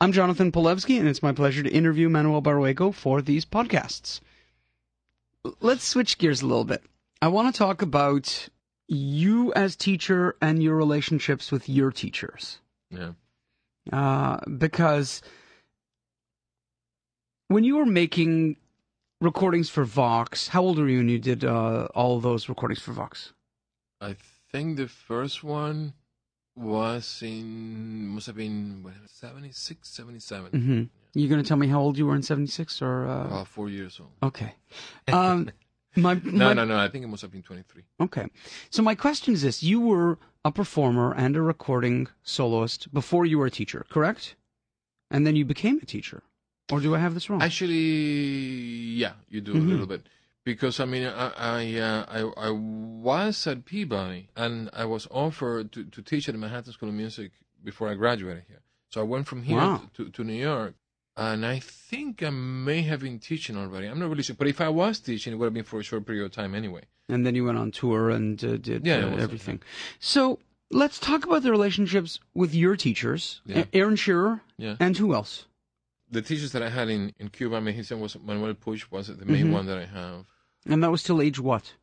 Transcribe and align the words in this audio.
I'm 0.00 0.12
Jonathan 0.12 0.52
Polevsky, 0.52 1.00
and 1.00 1.08
it's 1.08 1.24
my 1.24 1.32
pleasure 1.32 1.64
to 1.64 1.70
interview 1.70 2.08
Manuel 2.08 2.40
Barrueco 2.40 2.94
for 2.94 3.20
these 3.20 3.44
podcasts. 3.44 4.20
Let's 5.60 5.82
switch 5.82 6.18
gears 6.18 6.40
a 6.40 6.46
little 6.46 6.64
bit. 6.64 6.84
I 7.20 7.26
want 7.26 7.52
to 7.52 7.58
talk 7.58 7.82
about 7.82 8.48
you 8.86 9.52
as 9.54 9.74
teacher 9.74 10.36
and 10.40 10.62
your 10.62 10.76
relationships 10.76 11.50
with 11.50 11.68
your 11.68 11.90
teachers. 11.90 12.60
Yeah. 12.90 13.12
Uh, 13.92 14.38
because 14.46 15.20
when 17.48 17.64
you 17.64 17.76
were 17.76 17.86
making 17.86 18.56
recordings 19.20 19.68
for 19.68 19.82
Vox, 19.84 20.46
how 20.46 20.62
old 20.62 20.78
were 20.78 20.88
you 20.88 20.98
when 20.98 21.08
you 21.08 21.18
did 21.18 21.44
uh, 21.44 21.88
all 21.92 22.20
those 22.20 22.48
recordings 22.48 22.80
for 22.80 22.92
Vox? 22.92 23.32
I 24.00 24.14
think 24.52 24.76
the 24.76 24.86
first 24.86 25.42
one 25.42 25.94
was 26.58 27.22
in, 27.22 28.08
must 28.08 28.26
have 28.26 28.36
been, 28.36 28.82
what, 28.82 28.94
76, 29.06 29.88
77. 29.88 30.50
Mm-hmm. 30.52 30.82
You 31.18 31.28
going 31.28 31.42
to 31.42 31.46
tell 31.48 31.56
me 31.56 31.68
how 31.68 31.80
old 31.80 31.96
you 31.98 32.06
were 32.06 32.14
in 32.14 32.22
'76 32.22 32.82
or? 32.82 33.06
Uh... 33.06 33.26
About 33.26 33.48
four 33.48 33.68
years 33.68 33.98
old. 34.00 34.10
Okay. 34.22 34.54
Um, 35.08 35.50
my, 35.96 36.14
No, 36.24 36.48
my- 36.48 36.52
no, 36.54 36.64
no. 36.64 36.78
I 36.78 36.88
think 36.88 37.04
it 37.04 37.08
must 37.08 37.22
have 37.22 37.32
been 37.32 37.42
23. 37.42 37.82
Okay. 38.00 38.26
So 38.70 38.82
my 38.82 38.94
question 38.94 39.32
is 39.34 39.42
this: 39.42 39.62
You 39.62 39.80
were 39.80 40.18
a 40.44 40.52
performer 40.52 41.12
and 41.14 41.34
a 41.36 41.42
recording 41.42 42.08
soloist 42.22 42.92
before 42.92 43.24
you 43.26 43.38
were 43.38 43.46
a 43.46 43.50
teacher, 43.50 43.84
correct? 43.90 44.36
And 45.10 45.26
then 45.26 45.34
you 45.36 45.44
became 45.44 45.78
a 45.82 45.86
teacher, 45.86 46.22
or 46.70 46.80
do 46.80 46.94
I 46.94 46.98
have 46.98 47.14
this 47.14 47.30
wrong? 47.30 47.42
Actually, 47.42 47.76
yeah, 49.02 49.12
you 49.30 49.40
do 49.40 49.54
Mhm. 49.54 49.66
a 49.66 49.70
little 49.70 49.86
bit. 49.86 50.02
Because, 50.48 50.80
I 50.80 50.86
mean, 50.86 51.04
I 51.06 51.26
I, 51.56 51.62
uh, 51.88 52.04
I 52.18 52.20
I 52.48 52.50
was 52.50 53.46
at 53.46 53.58
Peabody, 53.70 54.22
and 54.44 54.70
I 54.72 54.84
was 54.94 55.04
offered 55.24 55.72
to, 55.74 55.80
to 55.94 56.00
teach 56.10 56.24
at 56.28 56.32
the 56.36 56.38
Manhattan 56.44 56.72
School 56.72 56.88
of 56.88 56.94
Music 56.94 57.30
before 57.62 57.86
I 57.92 57.94
graduated 58.02 58.44
here. 58.48 58.62
So 58.92 58.96
I 59.02 59.04
went 59.14 59.26
from 59.30 59.42
here 59.42 59.58
Wow. 59.58 59.82
to, 59.96 60.08
to 60.16 60.24
New 60.24 60.40
York, 60.52 60.72
and 61.18 61.44
I 61.44 61.58
think 61.90 62.22
I 62.22 62.30
may 62.30 62.80
have 62.90 63.00
been 63.00 63.18
teaching 63.18 63.56
already. 63.62 63.86
I'm 63.88 63.98
not 64.02 64.08
really 64.12 64.22
sure. 64.22 64.36
But 64.42 64.48
if 64.54 64.60
I 64.68 64.70
was 64.82 64.94
teaching, 65.00 65.30
it 65.34 65.36
would 65.36 65.48
have 65.50 65.58
been 65.60 65.64
for 65.72 65.80
a 65.80 65.82
short 65.90 66.06
period 66.06 66.24
of 66.24 66.32
time 66.32 66.54
anyway. 66.62 66.84
and 67.14 67.20
then 67.26 67.34
you 67.38 67.44
went 67.48 67.58
on 67.64 67.70
tour 67.70 68.02
and 68.18 68.42
uh, 68.42 68.56
did 68.68 68.86
Yeah, 68.86 69.04
uh, 69.04 69.16
everything. 69.26 69.58
So 70.12 70.20
let's 70.82 70.98
talk 71.08 71.20
about 71.28 71.42
the 71.46 71.50
relationships 71.58 72.10
with 72.40 72.52
your 72.62 72.74
teachers, 72.86 73.22
Yeah. 73.44 73.64
Aaron 73.80 73.96
Shearer, 73.96 74.34
Yeah. 74.64 74.76
and 74.84 74.96
who 75.00 75.08
else? 75.20 75.34
the 76.10 76.22
teachers 76.30 76.52
that 76.54 76.62
I 76.62 76.70
had 76.78 76.88
in, 76.96 77.02
in 77.20 77.26
Cuba, 77.36 77.56
I 77.56 77.60
mean, 77.60 77.74
his 77.74 77.90
name 77.90 78.00
was 78.00 78.16
Manuel 78.28 78.54
Puig, 78.64 78.82
was 78.90 79.08
the 79.08 79.26
main 79.26 79.48
Mhm. 79.48 79.52
one 79.58 79.66
that 79.70 79.76
I 79.76 79.88
have. 80.00 80.24
And 80.68 80.82
that 80.82 80.90
was 80.90 81.02
till 81.02 81.20
age 81.22 81.40
what? 81.40 81.74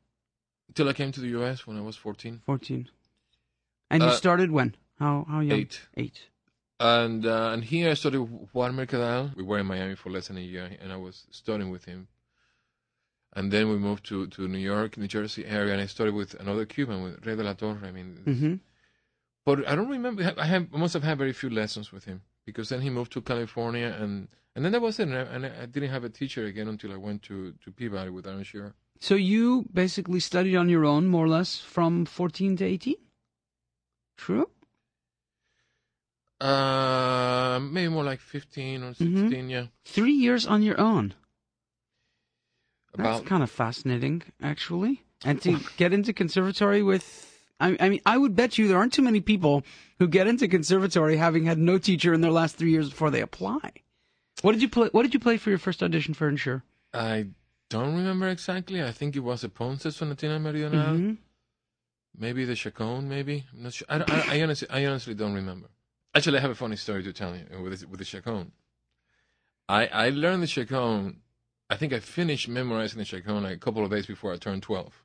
Till 0.73 0.87
I 0.89 0.93
came 0.93 1.11
to 1.11 1.21
the 1.21 1.29
U.S. 1.39 1.65
when 1.67 1.77
I 1.77 1.81
was 1.81 1.95
14. 1.95 2.41
Fourteen. 2.45 2.87
And 3.89 4.01
you 4.03 4.09
Uh, 4.09 4.13
started 4.13 4.51
when? 4.51 4.75
How 4.99 5.25
how 5.27 5.39
young? 5.41 5.59
Eight. 5.59 5.81
Eight. 5.97 6.21
And 6.79 7.25
uh, 7.25 7.51
and 7.53 7.63
here 7.63 7.89
I 7.91 7.93
started 7.95 8.21
with 8.21 8.49
Juan 8.53 8.73
Mercadal. 8.75 9.35
We 9.35 9.43
were 9.43 9.59
in 9.59 9.65
Miami 9.65 9.95
for 9.95 10.09
less 10.09 10.27
than 10.27 10.37
a 10.37 10.41
year, 10.41 10.69
and 10.81 10.91
I 10.91 10.97
was 10.97 11.25
studying 11.31 11.71
with 11.71 11.85
him. 11.85 12.07
And 13.37 13.51
then 13.51 13.69
we 13.69 13.77
moved 13.77 14.05
to, 14.05 14.27
to 14.27 14.47
New 14.47 14.59
York, 14.73 14.97
New 14.97 15.07
Jersey 15.07 15.45
area, 15.45 15.73
and 15.73 15.81
I 15.81 15.87
started 15.87 16.13
with 16.15 16.33
another 16.39 16.65
Cuban, 16.65 17.03
with 17.03 17.25
Rey 17.25 17.35
de 17.35 17.43
la 17.43 17.53
Torre. 17.53 17.79
I 17.83 17.91
mean, 17.91 18.19
Mm-hmm. 18.25 18.53
but 19.45 19.67
I 19.67 19.75
don't 19.75 19.89
remember. 19.89 20.33
I 20.37 20.45
have 20.45 20.67
I 20.73 20.77
must 20.77 20.93
have 20.93 21.03
had 21.03 21.17
very 21.17 21.33
few 21.33 21.49
lessons 21.49 21.91
with 21.91 22.05
him 22.05 22.21
because 22.45 22.69
then 22.69 22.81
he 22.81 22.89
moved 22.89 23.11
to 23.13 23.21
California, 23.21 23.95
and 23.99 24.27
and 24.55 24.63
then 24.63 24.71
that 24.71 24.81
was 24.81 24.99
it. 24.99 25.07
And 25.09 25.15
I, 25.17 25.21
and 25.21 25.45
I 25.45 25.65
didn't 25.65 25.89
have 25.89 26.03
a 26.03 26.09
teacher 26.09 26.45
again 26.45 26.67
until 26.67 26.91
I 26.91 26.97
went 26.97 27.21
to 27.23 27.53
to 27.63 27.71
Peabody 27.71 28.09
with 28.09 28.25
Aaron 28.27 28.43
Shearer. 28.43 28.73
So 28.99 29.15
you 29.15 29.65
basically 29.73 30.19
studied 30.21 30.55
on 30.55 30.69
your 30.69 30.85
own, 30.85 31.07
more 31.07 31.25
or 31.25 31.29
less, 31.29 31.59
from 31.59 32.05
fourteen 32.05 32.55
to 32.57 32.65
eighteen. 32.65 32.95
True. 34.17 34.49
Uh, 36.41 37.59
maybe 37.61 37.87
more 37.89 38.03
like 38.03 38.19
15 38.19 38.83
or 38.83 38.93
16, 38.93 39.29
Mhm. 39.29 39.49
yeah. 39.49 39.67
Three 39.85 40.11
years 40.11 40.45
on 40.45 40.61
your 40.63 40.79
own. 40.79 41.13
That's 42.93 43.25
kind 43.27 43.41
of 43.43 43.49
fascinating, 43.49 44.21
actually. 44.41 45.03
And 45.23 45.41
to 45.41 45.59
get 45.77 45.93
into 45.93 46.13
conservatory 46.13 46.83
with, 46.83 47.34
I, 47.59 47.77
I 47.79 47.89
mean, 47.89 48.01
I 48.05 48.17
would 48.17 48.35
bet 48.35 48.57
you 48.57 48.67
there 48.67 48.77
aren't 48.77 48.93
too 48.93 49.01
many 49.01 49.21
people 49.21 49.63
who 49.99 50.07
get 50.07 50.27
into 50.27 50.47
conservatory 50.47 51.17
having 51.17 51.45
had 51.45 51.57
no 51.57 51.77
teacher 51.77 52.13
in 52.13 52.21
their 52.21 52.31
last 52.31 52.57
three 52.57 52.71
years 52.71 52.89
before 52.89 53.11
they 53.11 53.21
apply. 53.21 53.71
What 54.41 54.51
did 54.51 54.61
you 54.61 54.69
play? 54.69 54.89
What 54.91 55.03
did 55.03 55.13
you 55.13 55.19
play 55.19 55.37
for 55.37 55.49
your 55.49 55.59
first 55.59 55.81
audition 55.81 56.13
for 56.13 56.27
Ensure? 56.27 56.63
I 56.93 57.27
don't 57.69 57.95
remember 57.95 58.27
exactly. 58.27 58.83
I 58.83 58.91
think 58.91 59.15
it 59.15 59.21
was 59.21 59.43
a 59.43 59.49
Ponce 59.49 59.85
Sonatina 59.85 60.41
Meridional. 60.41 60.97
hmm 60.97 61.13
Maybe 62.17 62.45
the 62.45 62.55
Chaconne, 62.55 63.09
maybe. 63.09 63.43
I'm 63.53 63.63
not 63.63 63.73
sure. 63.73 63.87
I, 63.89 63.97
I, 63.97 64.37
I, 64.37 64.41
honestly, 64.41 64.69
I 64.69 64.85
honestly 64.85 65.13
don't 65.15 65.33
remember. 65.33 65.67
Actually, 66.13 66.37
I 66.37 66.41
have 66.41 66.51
a 66.51 66.55
funny 66.55 66.77
story 66.77 67.03
to 67.03 67.11
tell 67.11 67.35
you 67.35 67.61
with 67.61 67.81
the, 67.81 67.87
with 67.87 67.99
the 67.99 68.05
Chaconne. 68.05 68.53
I, 69.67 69.87
I 69.87 70.09
learned 70.11 70.43
the 70.43 70.47
Chaconne, 70.47 71.17
I 71.69 71.75
think 71.75 71.91
I 71.91 71.99
finished 71.99 72.47
memorizing 72.47 72.99
the 72.99 73.05
Chaconne 73.05 73.43
like 73.43 73.53
a 73.55 73.59
couple 73.59 73.83
of 73.83 73.91
days 73.91 74.05
before 74.05 74.31
I 74.31 74.37
turned 74.37 74.63
12. 74.63 75.03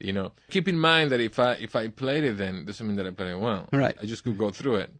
You 0.00 0.12
know, 0.12 0.32
keep 0.50 0.68
in 0.68 0.78
mind 0.78 1.10
that 1.12 1.20
if 1.20 1.38
I 1.38 1.52
if 1.52 1.76
I 1.76 1.88
played 1.88 2.24
it 2.24 2.38
then, 2.38 2.64
doesn't 2.64 2.86
mean 2.86 2.96
that 2.96 3.06
I 3.06 3.10
played 3.10 3.30
it 3.30 3.40
well. 3.40 3.68
Right. 3.72 3.96
I 4.00 4.06
just 4.06 4.24
could 4.24 4.38
go 4.38 4.50
through 4.50 4.76
it. 4.76 4.90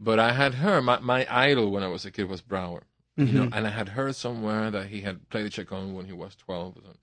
But 0.00 0.18
I 0.18 0.32
had 0.32 0.54
her. 0.54 0.82
my, 0.82 0.98
my 0.98 1.26
idol 1.30 1.70
when 1.70 1.82
I 1.82 1.88
was 1.88 2.04
a 2.04 2.10
kid 2.10 2.28
was 2.28 2.42
Brouwer. 2.42 2.82
You 3.16 3.26
know, 3.26 3.42
mm-hmm. 3.42 3.54
and 3.54 3.66
I 3.66 3.70
had 3.70 3.90
heard 3.90 4.16
somewhere 4.16 4.72
that 4.72 4.88
he 4.88 5.02
had 5.02 5.28
played 5.30 5.46
the 5.46 5.50
Chaconne 5.50 5.94
when 5.94 6.06
he 6.06 6.12
was 6.12 6.34
twelve. 6.34 6.76
Or 6.76 6.80
something. 6.80 6.98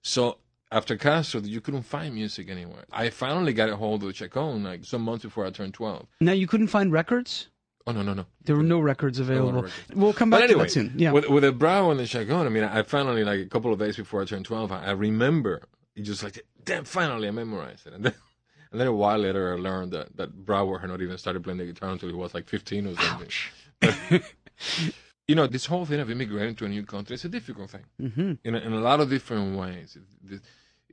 So 0.00 0.38
after 0.70 0.96
Castro, 0.96 1.42
you 1.42 1.60
couldn't 1.60 1.82
find 1.82 2.14
music 2.14 2.48
anywhere. 2.48 2.84
I 2.90 3.10
finally 3.10 3.52
got 3.52 3.68
a 3.68 3.76
hold 3.76 4.02
of 4.02 4.08
the 4.08 4.14
Chaconne 4.14 4.64
like 4.64 4.86
some 4.86 5.02
months 5.02 5.24
before 5.24 5.44
I 5.44 5.50
turned 5.50 5.74
twelve. 5.74 6.06
Now 6.20 6.32
you 6.32 6.46
couldn't 6.46 6.68
find 6.68 6.90
records. 6.90 7.48
Oh 7.86 7.92
no 7.92 8.02
no 8.02 8.14
no. 8.14 8.24
There 8.44 8.56
were 8.56 8.62
no 8.62 8.80
records 8.80 9.18
available. 9.18 9.64
records. 9.64 9.74
We'll 9.94 10.14
come 10.14 10.30
But 10.30 10.38
back 10.40 10.44
anyway, 10.50 10.68
to 10.68 10.80
that 10.80 10.88
soon. 10.88 10.94
Yeah. 10.96 11.12
with 11.12 11.28
with 11.28 11.42
the 11.42 11.52
Brouwer 11.52 11.90
and 11.90 12.00
the 12.00 12.06
Chaconne, 12.06 12.46
I 12.46 12.48
mean, 12.48 12.64
I 12.64 12.82
finally 12.82 13.22
like 13.22 13.40
a 13.40 13.46
couple 13.46 13.72
of 13.72 13.78
days 13.78 13.96
before 13.96 14.22
I 14.22 14.24
turned 14.24 14.46
twelve, 14.46 14.72
I, 14.72 14.86
I 14.86 14.90
remember 14.92 15.64
it 15.96 16.02
just 16.02 16.22
like 16.22 16.44
damn. 16.64 16.84
Finally, 16.84 17.28
I 17.28 17.30
memorized 17.30 17.86
it, 17.86 17.94
and 17.94 18.04
then. 18.04 18.14
And 18.70 18.80
then 18.80 18.88
a 18.88 18.92
while 18.92 19.18
later, 19.18 19.52
I 19.52 19.58
learned 19.60 19.92
that, 19.92 20.16
that 20.16 20.46
Brouwer 20.46 20.78
had 20.78 20.88
not 20.88 21.02
even 21.02 21.18
started 21.18 21.44
playing 21.44 21.58
the 21.58 21.66
guitar 21.66 21.90
until 21.90 22.08
he 22.08 22.14
was 22.14 22.32
like 22.32 22.48
15 22.48 22.86
or 22.86 22.94
something. 22.96 24.22
you 25.28 25.34
know, 25.34 25.46
this 25.46 25.66
whole 25.66 25.84
thing 25.84 26.00
of 26.00 26.10
immigrating 26.10 26.54
to 26.56 26.64
a 26.64 26.68
new 26.70 26.82
country 26.84 27.14
is 27.14 27.24
a 27.26 27.28
difficult 27.28 27.68
thing 27.70 27.84
hmm 27.98 28.32
in 28.44 28.54
a, 28.54 28.58
in 28.58 28.72
a 28.72 28.80
lot 28.80 29.00
of 29.00 29.10
different 29.10 29.58
ways. 29.58 29.98
The, 30.24 30.40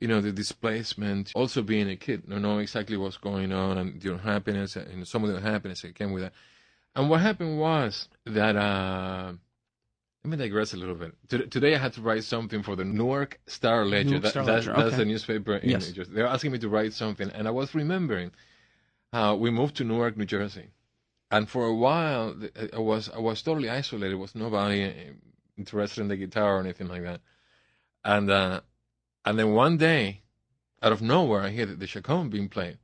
you 0.02 0.09
know, 0.09 0.20
the 0.20 0.34
displacement, 0.34 1.32
also 1.36 1.62
being 1.62 1.90
a 1.90 1.96
kid, 1.96 2.28
not 2.28 2.42
knowing 2.42 2.59
exactly 2.59 2.98
what's 2.98 3.18
going 3.18 3.54
on, 3.54 3.78
and 3.78 4.02
the 4.02 4.14
unhappiness, 4.14 4.76
and 4.76 5.08
some 5.08 5.24
of 5.24 5.30
the 5.30 5.38
unhappiness 5.38 5.82
that 5.82 5.96
came 5.96 6.12
with 6.12 6.24
that. 6.24 6.34
And 6.96 7.09
what 7.09 7.22
happened 7.22 7.59
was 7.59 8.09
that, 8.26 8.56
uh, 8.58 9.34
let 10.24 10.31
me 10.31 10.38
digress 10.38 10.74
a 10.74 10.78
little 10.78 10.96
bit. 10.96 11.13
Today 11.50 11.75
I 11.75 11.78
had 11.78 11.94
to 11.94 12.02
write 12.02 12.24
something 12.25 12.62
for 12.62 12.75
the 12.75 12.84
Newark 12.84 13.40
Star 13.47 13.85
Ledger. 13.85 14.09
Newark 14.09 14.25
Star 14.25 14.46
that's, 14.46 14.68
Ledger, 14.68 14.78
that's 14.78 14.94
okay. 14.94 14.97
the 14.97 15.06
newspaper 15.06 15.56
in 15.56 15.69
Yes. 15.69 15.88
New 15.88 15.94
Jersey. 15.94 16.12
They're 16.13 16.28
asking 16.28 16.52
me 16.52 16.59
to 16.59 16.69
write 16.69 16.94
something, 16.94 17.30
and 17.30 17.47
I 17.47 17.52
was 17.52 17.74
remembering 17.74 18.31
how 19.13 19.35
we 19.35 19.50
moved 19.50 19.78
to 19.78 19.84
Newark, 19.85 20.18
New 20.18 20.25
Jersey. 20.25 20.68
And 21.31 21.47
for 21.47 21.66
a 21.66 21.74
while, 21.74 22.35
I 22.74 22.79
was 22.79 23.09
I 23.09 23.19
was 23.19 23.41
totally 23.41 23.69
isolated. 23.69 24.16
Was 24.16 24.35
nobody 24.35 24.84
uh, 24.85 24.91
interested 25.58 26.02
in 26.02 26.08
the 26.09 26.18
guitar 26.18 26.58
or 26.58 26.59
anything 26.59 26.88
like 26.88 27.03
that. 27.03 27.22
And 28.03 28.29
uh, 28.29 28.62
and 29.24 29.40
then 29.40 29.53
one 29.53 29.78
day, 29.78 30.24
out 30.81 30.91
of 30.91 31.02
nowhere, 31.02 31.41
I 31.41 31.50
hear 31.50 31.66
the, 31.66 31.75
the 31.75 31.88
Chaconne 31.88 32.29
being 32.29 32.50
played 32.50 32.79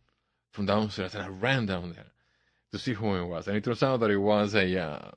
from 0.51 0.67
downstairs, 0.67 1.15
and 1.15 1.23
I 1.23 1.27
ran 1.27 1.65
down 1.65 1.93
there 1.93 2.11
to 2.71 2.79
see 2.79 2.93
who 2.93 3.15
it 3.15 3.25
was. 3.25 3.47
And 3.47 3.57
it 3.57 3.63
turns 3.63 3.83
out 3.83 3.99
that 4.01 4.11
it 4.11 4.17
was 4.17 4.53
a 4.55 4.79
uh, 4.79 5.11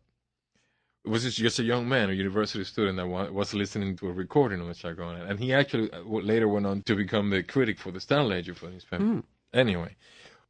was 1.08 1.34
just 1.34 1.58
a 1.58 1.62
young 1.62 1.88
man, 1.88 2.10
a 2.10 2.12
university 2.12 2.64
student 2.64 2.96
that 2.96 3.06
was 3.06 3.54
listening 3.54 3.96
to 3.96 4.08
a 4.08 4.12
recording 4.12 4.60
of 4.60 4.68
the 4.68 4.74
Chaconne, 4.74 5.20
and 5.20 5.38
he 5.38 5.52
actually 5.52 5.90
uh, 5.92 6.00
later 6.02 6.48
went 6.48 6.66
on 6.66 6.82
to 6.82 6.94
become 6.94 7.30
the 7.30 7.42
critic 7.42 7.78
for 7.78 7.90
the 7.90 8.00
Star 8.00 8.24
Ledger 8.24 8.54
for 8.54 8.66
his 8.66 8.74
newspaper. 8.74 9.04
Hmm. 9.04 9.20
Anyway, 9.52 9.96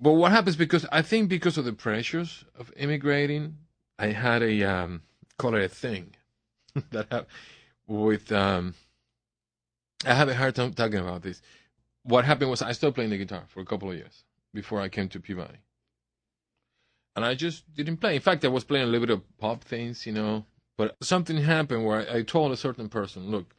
but 0.01 0.13
what 0.13 0.33
happens 0.33 0.57
because 0.57 0.87
I 0.91 1.03
think 1.03 1.29
because 1.29 1.59
of 1.59 1.65
the 1.65 1.73
pressures 1.73 2.45
of 2.59 2.73
immigrating, 2.77 3.57
I 3.99 4.09
had 4.09 4.43
a 4.43 4.63
um, 4.63 5.03
call 5.39 5.55
it 5.55 5.65
a 5.65 5.69
thing 5.69 6.15
that 6.91 7.07
have 7.11 7.27
with 7.87 8.31
um, 8.33 8.75
I 10.05 10.15
have 10.15 10.29
a 10.29 10.35
hard 10.35 10.55
time 10.55 10.75
talking 10.75 10.99
about 10.99 11.23
this. 11.23 11.43
What 12.03 12.25
happened 12.25 12.51
was 12.51 12.63
I 12.63 12.73
stopped 12.73 12.95
playing 12.95 13.11
the 13.11 13.19
guitar 13.19 13.45
for 13.49 13.61
a 13.61 13.65
couple 13.65 13.91
of 13.91 13.97
years 13.97 14.25
before 14.55 14.81
I 14.81 14.89
came 14.89 15.09
to 15.11 15.21
Peabody, 15.21 15.59
and 17.17 17.25
I 17.25 17.35
just 17.35 17.73
didn't 17.75 17.99
play. 17.99 18.15
In 18.15 18.21
fact, 18.21 18.45
I 18.45 18.49
was 18.49 18.65
playing 18.65 18.85
a 18.85 18.87
little 18.87 19.07
bit 19.07 19.15
of 19.17 19.39
pop 19.39 19.65
things, 19.65 20.07
you 20.07 20.13
know. 20.13 20.45
But 20.77 20.97
something 21.03 21.37
happened 21.39 21.85
where 21.85 22.09
I, 22.11 22.19
I 22.19 22.23
told 22.23 22.53
a 22.53 22.57
certain 22.57 22.89
person, 22.89 23.31
"Look, 23.31 23.55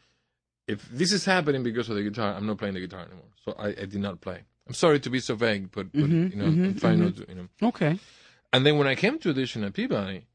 if 0.68 0.88
this 0.90 1.12
is 1.12 1.26
happening 1.26 1.64
because 1.64 1.90
of 1.90 1.96
the 1.96 2.04
guitar, 2.04 2.34
I'm 2.34 2.46
not 2.46 2.58
playing 2.58 2.76
the 2.76 2.80
guitar 2.80 3.02
anymore." 3.02 3.32
So 3.44 3.54
I, 3.60 3.68
I 3.70 3.86
did 3.86 3.96
not 3.96 4.22
play. 4.22 4.44
I'm 4.68 4.74
sorry 4.76 5.00
to 5.00 5.10
be 5.10 5.20
so 5.20 5.36
vague, 5.36 5.72
but, 5.72 5.92
but 5.92 6.02
Mhm, 6.10 6.32
you 6.32 6.38
know, 6.38 6.46
mhm, 6.46 6.66
I'm 6.68 6.76
trying 6.76 7.00
mhm. 7.00 7.06
not 7.06 7.16
to, 7.18 7.26
you 7.28 7.36
know. 7.36 7.48
Okay. 7.70 8.00
And 8.54 8.66
then 8.66 8.78
when 8.78 8.88
I 8.88 8.96
came 8.96 9.18
to 9.20 9.30
audition 9.32 9.64
at 9.64 9.74
Peabody, 9.74 10.26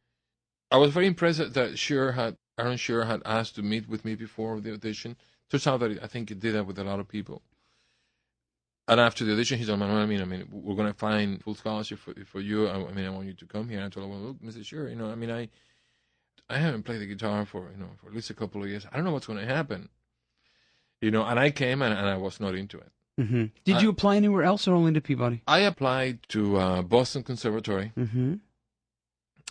I 0.70 0.76
was 0.76 0.92
very 0.92 1.06
impressed 1.06 1.54
that 1.54 1.78
Shearer 1.78 2.12
had 2.12 2.36
Aaron 2.58 2.76
Shearer 2.76 3.04
had 3.04 3.22
asked 3.24 3.54
to 3.56 3.62
meet 3.62 3.88
with 3.88 4.04
me 4.04 4.14
before 4.16 4.60
the 4.60 4.72
audition. 4.72 5.16
Turns 5.50 5.66
out 5.66 5.80
that 5.80 6.02
I 6.02 6.06
think 6.08 6.28
he 6.30 6.34
did 6.34 6.54
that 6.54 6.66
with 6.66 6.78
a 6.78 6.84
lot 6.84 7.00
of 7.00 7.08
people. 7.08 7.42
And 8.86 9.00
after 9.00 9.24
the 9.24 9.32
audition, 9.32 9.58
he 9.58 9.64
said, 9.64 9.78
Manuel, 9.78 9.98
I 10.02 10.06
mean, 10.06 10.20
I 10.20 10.24
mean, 10.26 10.46
we're 10.50 10.74
going 10.76 10.92
to 10.92 10.98
find 10.98 11.42
full 11.42 11.54
scholarship 11.54 11.98
for, 12.00 12.12
for 12.26 12.40
you. 12.40 12.68
I, 12.68 12.74
I 12.86 12.92
mean, 12.92 13.06
I 13.06 13.10
want 13.10 13.26
you 13.26 13.32
to 13.32 13.46
come 13.46 13.68
here. 13.68 13.78
And 13.78 13.86
I 13.86 13.88
told 13.88 14.04
him, 14.06 14.10
well, 14.12 14.20
look, 14.20 14.42
Mr. 14.42 14.62
Shearer, 14.64 14.88
you 14.90 14.96
know, 14.96 15.10
I 15.10 15.14
mean, 15.14 15.30
I, 15.30 15.48
I 16.50 16.58
haven't 16.58 16.82
played 16.82 17.00
the 17.00 17.06
guitar 17.06 17.46
for, 17.46 17.70
you 17.72 17.78
know, 17.78 17.88
for 17.98 18.08
at 18.08 18.14
least 18.14 18.28
a 18.28 18.34
couple 18.34 18.62
of 18.62 18.68
years. 18.68 18.86
I 18.92 18.96
don't 18.96 19.06
know 19.06 19.12
what's 19.12 19.26
going 19.26 19.38
to 19.38 19.46
happen. 19.46 19.88
You 21.00 21.10
know, 21.10 21.24
and 21.24 21.38
I 21.40 21.50
came 21.50 21.80
and, 21.80 21.94
and 21.94 22.06
I 22.06 22.16
was 22.18 22.40
not 22.40 22.54
into 22.54 22.76
it. 22.78 22.92
Mm-hmm. 23.18 23.44
Did 23.64 23.76
I- 23.76 23.80
you 23.80 23.88
apply 23.88 24.16
anywhere 24.16 24.42
else 24.42 24.68
or 24.68 24.74
only 24.74 24.92
to 24.92 25.00
Peabody? 25.00 25.42
I 25.46 25.60
applied 25.60 26.18
to 26.28 26.56
uh, 26.58 26.82
Boston 26.82 27.22
Conservatory. 27.22 27.92
Mm-hmm. 27.96 28.34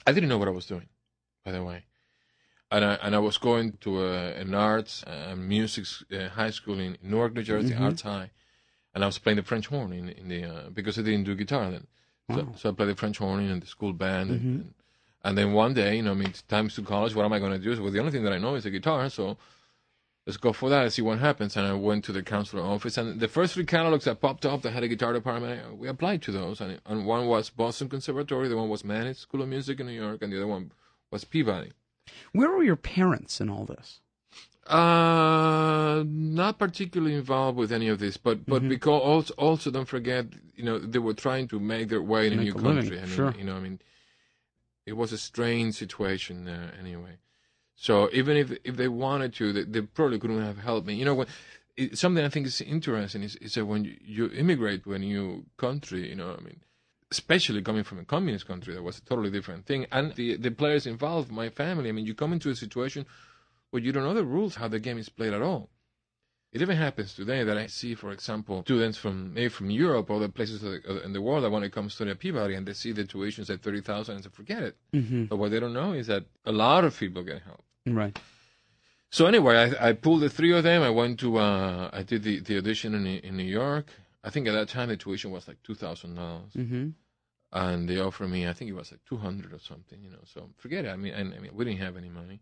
I 0.06 0.12
didn't 0.12 0.30
know 0.30 0.38
what 0.38 0.48
I 0.48 0.52
was 0.52 0.66
doing, 0.68 0.90
by 1.46 1.54
the 1.54 1.64
way. 1.64 1.86
And 2.70 2.84
I, 2.84 2.94
and 3.02 3.16
I 3.16 3.20
was 3.20 3.38
going 3.38 3.78
to 3.82 4.04
a, 4.04 4.32
an 4.34 4.54
arts 4.54 5.04
and 5.08 5.48
music 5.48 5.86
uh, 6.12 6.30
high 6.30 6.50
school 6.50 6.80
in 6.80 6.98
Newark, 7.02 7.34
New 7.34 7.44
Jersey, 7.44 7.74
Mhm. 7.74 7.82
Arts 7.82 8.02
High. 8.04 8.32
And 8.94 9.04
I 9.04 9.08
was 9.08 9.18
playing 9.18 9.38
the 9.38 9.44
French 9.44 9.68
horn 9.68 9.92
in, 9.94 10.10
in 10.10 10.28
the, 10.28 10.44
uh, 10.44 10.70
because 10.70 10.98
I 11.00 11.02
didn't 11.02 11.24
do 11.24 11.36
guitar 11.36 11.70
then. 11.72 11.88
So, 12.30 12.38
Wow. 12.38 12.54
so 12.56 12.70
I 12.70 12.74
played 12.74 12.90
the 12.90 12.96
French 12.96 13.18
horn 13.18 13.44
in 13.44 13.60
the 13.60 13.66
school 13.66 13.92
band. 13.94 14.30
Mhm. 14.30 14.34
And, 14.36 14.74
and, 15.24 15.38
then 15.38 15.54
one 15.54 15.74
day, 15.74 15.96
you 15.98 16.04
know, 16.04 16.12
I 16.12 16.16
mean, 16.16 16.34
times 16.48 16.76
to 16.76 16.84
college, 16.84 17.16
what 17.16 17.26
am 17.26 17.34
I 17.34 17.40
going 17.40 17.52
to 17.52 17.58
do? 17.60 17.82
Well, 17.82 17.92
the 17.92 18.00
only 18.00 18.12
thing 18.12 18.24
that 18.24 18.34
I 18.34 18.38
know 18.38 18.56
is 18.56 18.64
the 18.64 18.70
guitar. 18.70 19.10
So 19.10 19.38
let's 20.28 20.38
go 20.38 20.54
for 20.54 20.70
that 20.70 20.84
and 20.84 20.94
see 20.94 21.02
what 21.02 21.20
happens. 21.20 21.58
And 21.58 21.66
I 21.66 21.74
went 21.74 22.06
to 22.06 22.12
the 22.12 22.22
counselor 22.24 22.64
office. 22.64 22.98
And 22.98 23.20
the 23.20 23.28
first 23.28 23.56
three 23.56 23.66
catalogs 23.66 24.06
that 24.06 24.22
popped 24.22 24.46
up 24.46 24.62
that 24.62 24.72
had 24.72 24.84
a 24.84 24.88
guitar 24.88 25.12
department, 25.12 25.78
we 25.78 25.88
applied 25.88 26.22
to 26.24 26.32
those. 26.32 26.62
And, 26.62 26.80
and 26.86 27.06
one 27.06 27.26
was 27.28 27.50
Boston 27.50 27.90
Conservatory, 27.90 28.48
the 28.48 28.58
one 28.58 28.70
was 28.70 28.86
Mannes 28.86 29.18
School 29.20 29.42
of 29.42 29.50
Music 29.50 29.80
in 29.80 29.88
New 29.88 29.94
York, 29.94 30.22
and 30.22 30.32
the 30.32 30.38
other 30.38 30.48
one 30.48 30.72
was 31.12 31.24
Peabody. 31.26 31.72
Where 32.32 32.52
were 32.52 32.64
your 32.64 32.76
parents 32.76 33.42
in 33.42 33.50
all 33.50 33.66
this? 33.66 34.02
Uh, 34.66 36.04
not 36.08 36.58
particularly 36.58 37.16
involved 37.16 37.58
with 37.58 37.72
any 37.72 37.90
of 37.90 38.00
this, 38.00 38.16
but 38.16 38.46
but 38.46 38.62
Mhm. 38.62 38.70
because 38.70 39.02
also 39.02 39.34
also 39.34 39.72
don't 39.72 39.90
forget, 39.90 40.26
you 40.56 40.64
know, 40.64 40.80
they 40.80 41.00
were 41.00 41.14
trying 41.14 41.50
to 41.50 41.60
make 41.60 41.90
their 41.90 42.02
way 42.02 42.28
in 42.28 42.34
a 42.40 42.44
new 42.44 42.54
a 42.54 42.62
country. 42.62 42.98
I 42.98 43.02
mean, 43.02 43.10
sure. 43.10 43.36
you 43.38 43.44
know, 43.44 43.58
I 43.58 43.60
mean, 43.60 43.80
it 44.86 44.94
was 44.94 45.12
a 45.12 45.18
strange 45.18 45.76
situation 45.76 46.48
uh, 46.48 46.72
anyway. 46.80 47.18
So 47.76 48.10
even 48.14 48.38
if 48.38 48.52
if 48.64 48.78
they 48.78 48.88
wanted 48.88 49.34
to, 49.36 49.52
they, 49.52 49.64
they 49.64 49.82
probably 49.82 50.18
couldn't 50.18 50.42
have 50.42 50.60
helped 50.60 50.88
me. 50.88 50.94
You 50.94 51.06
know, 51.06 51.16
when 51.16 51.28
it, 51.76 51.98
something 51.98 52.24
I 52.24 52.30
think 52.30 52.48
is 52.48 52.62
interesting 52.62 53.22
is, 53.24 53.36
is 53.38 53.56
that 53.56 53.66
when 53.66 53.84
you, 53.84 53.98
you 54.02 54.28
immigrate 54.30 54.86
to 54.86 54.94
a 54.94 55.00
new 55.00 55.46
country, 55.58 56.08
you 56.08 56.16
know, 56.16 56.38
I 56.40 56.42
mean, 56.42 56.62
especially 57.12 57.62
coming 57.62 57.84
from 57.84 58.00
a 58.00 58.06
communist 58.06 58.48
country, 58.48 58.74
that 58.76 58.84
was 58.84 58.98
a 59.00 59.02
totally 59.02 59.30
different 59.30 59.66
thing. 59.66 59.88
And 59.92 60.16
the 60.16 60.38
the 60.38 60.52
players 60.52 60.88
involved, 60.88 61.32
my 61.32 61.50
family, 61.50 61.90
I 61.90 61.92
mean, 61.92 62.06
you 62.06 62.14
come 62.16 62.32
into 62.32 62.50
a 62.50 62.56
situation 62.56 63.06
where 63.74 63.82
you 63.82 63.92
don't 63.92 64.04
know 64.04 64.14
the 64.14 64.24
rules 64.24 64.54
how 64.56 64.68
the 64.68 64.80
game 64.80 65.00
is 65.00 65.10
played 65.10 65.34
at 65.34 65.42
all. 65.42 65.70
It 66.52 66.62
even 66.62 66.78
happens 66.78 67.16
today 67.16 67.44
that 67.44 67.58
I 67.58 67.66
see, 67.66 67.96
for 67.96 68.12
example, 68.12 68.62
students 68.62 69.00
from 69.00 69.34
maybe 69.34 69.50
from 69.50 69.72
Europe 69.72 70.12
or 70.12 70.18
other 70.18 70.28
places 70.28 70.62
in 71.04 71.12
the 71.12 71.22
world 71.22 71.44
that 71.44 71.50
want 71.50 71.64
to 71.66 71.72
come 71.72 71.90
study 71.90 72.12
at 72.12 72.20
Peabody 72.20 72.54
and 72.54 72.68
they 72.68 72.74
see 72.74 72.92
the 72.92 73.04
tuitions 73.06 73.50
at 73.50 73.64
thirty 73.64 73.82
thousand 73.82 74.16
and 74.16 74.24
say, 74.24 74.30
forget 74.32 74.62
it. 74.62 74.76
Mm-hmm. 74.94 75.26
But 75.26 75.38
what 75.38 75.50
they 75.50 75.60
don't 75.60 75.74
know 75.74 75.94
is 75.94 76.06
that 76.08 76.26
a 76.46 76.52
lot 76.52 76.84
of 76.86 76.96
people 76.96 77.24
get 77.24 77.42
help. 77.42 77.64
Right. 77.88 78.16
So 79.10 79.26
anyway, 79.26 79.56
I, 79.80 79.90
I 79.90 79.94
pulled 79.94 80.22
the 80.22 80.30
three 80.30 80.54
of 80.54 80.64
them. 80.64 80.84
I 80.84 80.92
went 80.92 81.20
to 81.22 81.38
uh, 81.38 81.90
I 81.92 82.04
did 82.04 82.22
the, 82.22 82.40
the 82.42 82.58
audition 82.60 82.94
in 82.94 83.08
in 83.08 83.36
New 83.36 83.52
York. 83.64 83.88
I 84.24 84.30
think 84.30 84.48
at 84.48 84.54
that 84.54 84.70
time 84.70 84.90
the 84.90 84.98
tuition 84.98 85.32
was 85.32 85.48
like 85.48 85.58
two 85.64 85.76
thousand 85.76 86.14
dollars, 86.16 86.54
Mm-hmm. 86.56 86.90
and 87.52 87.90
they 87.90 88.00
offered 88.00 88.30
me 88.30 88.48
I 88.48 88.54
think 88.54 88.70
it 88.70 88.76
was 88.76 88.92
like 88.92 89.04
two 89.10 89.18
hundred 89.18 89.54
or 89.54 89.60
something. 89.72 90.00
You 90.06 90.12
know, 90.12 90.24
so 90.34 90.50
forget 90.58 90.86
it. 90.86 90.90
I 90.90 90.98
mean, 90.98 91.14
and, 91.20 91.34
I 91.34 91.40
mean 91.40 91.52
we 91.56 91.66
didn't 91.66 91.80
have 91.88 91.98
any 91.98 92.10
money, 92.10 92.42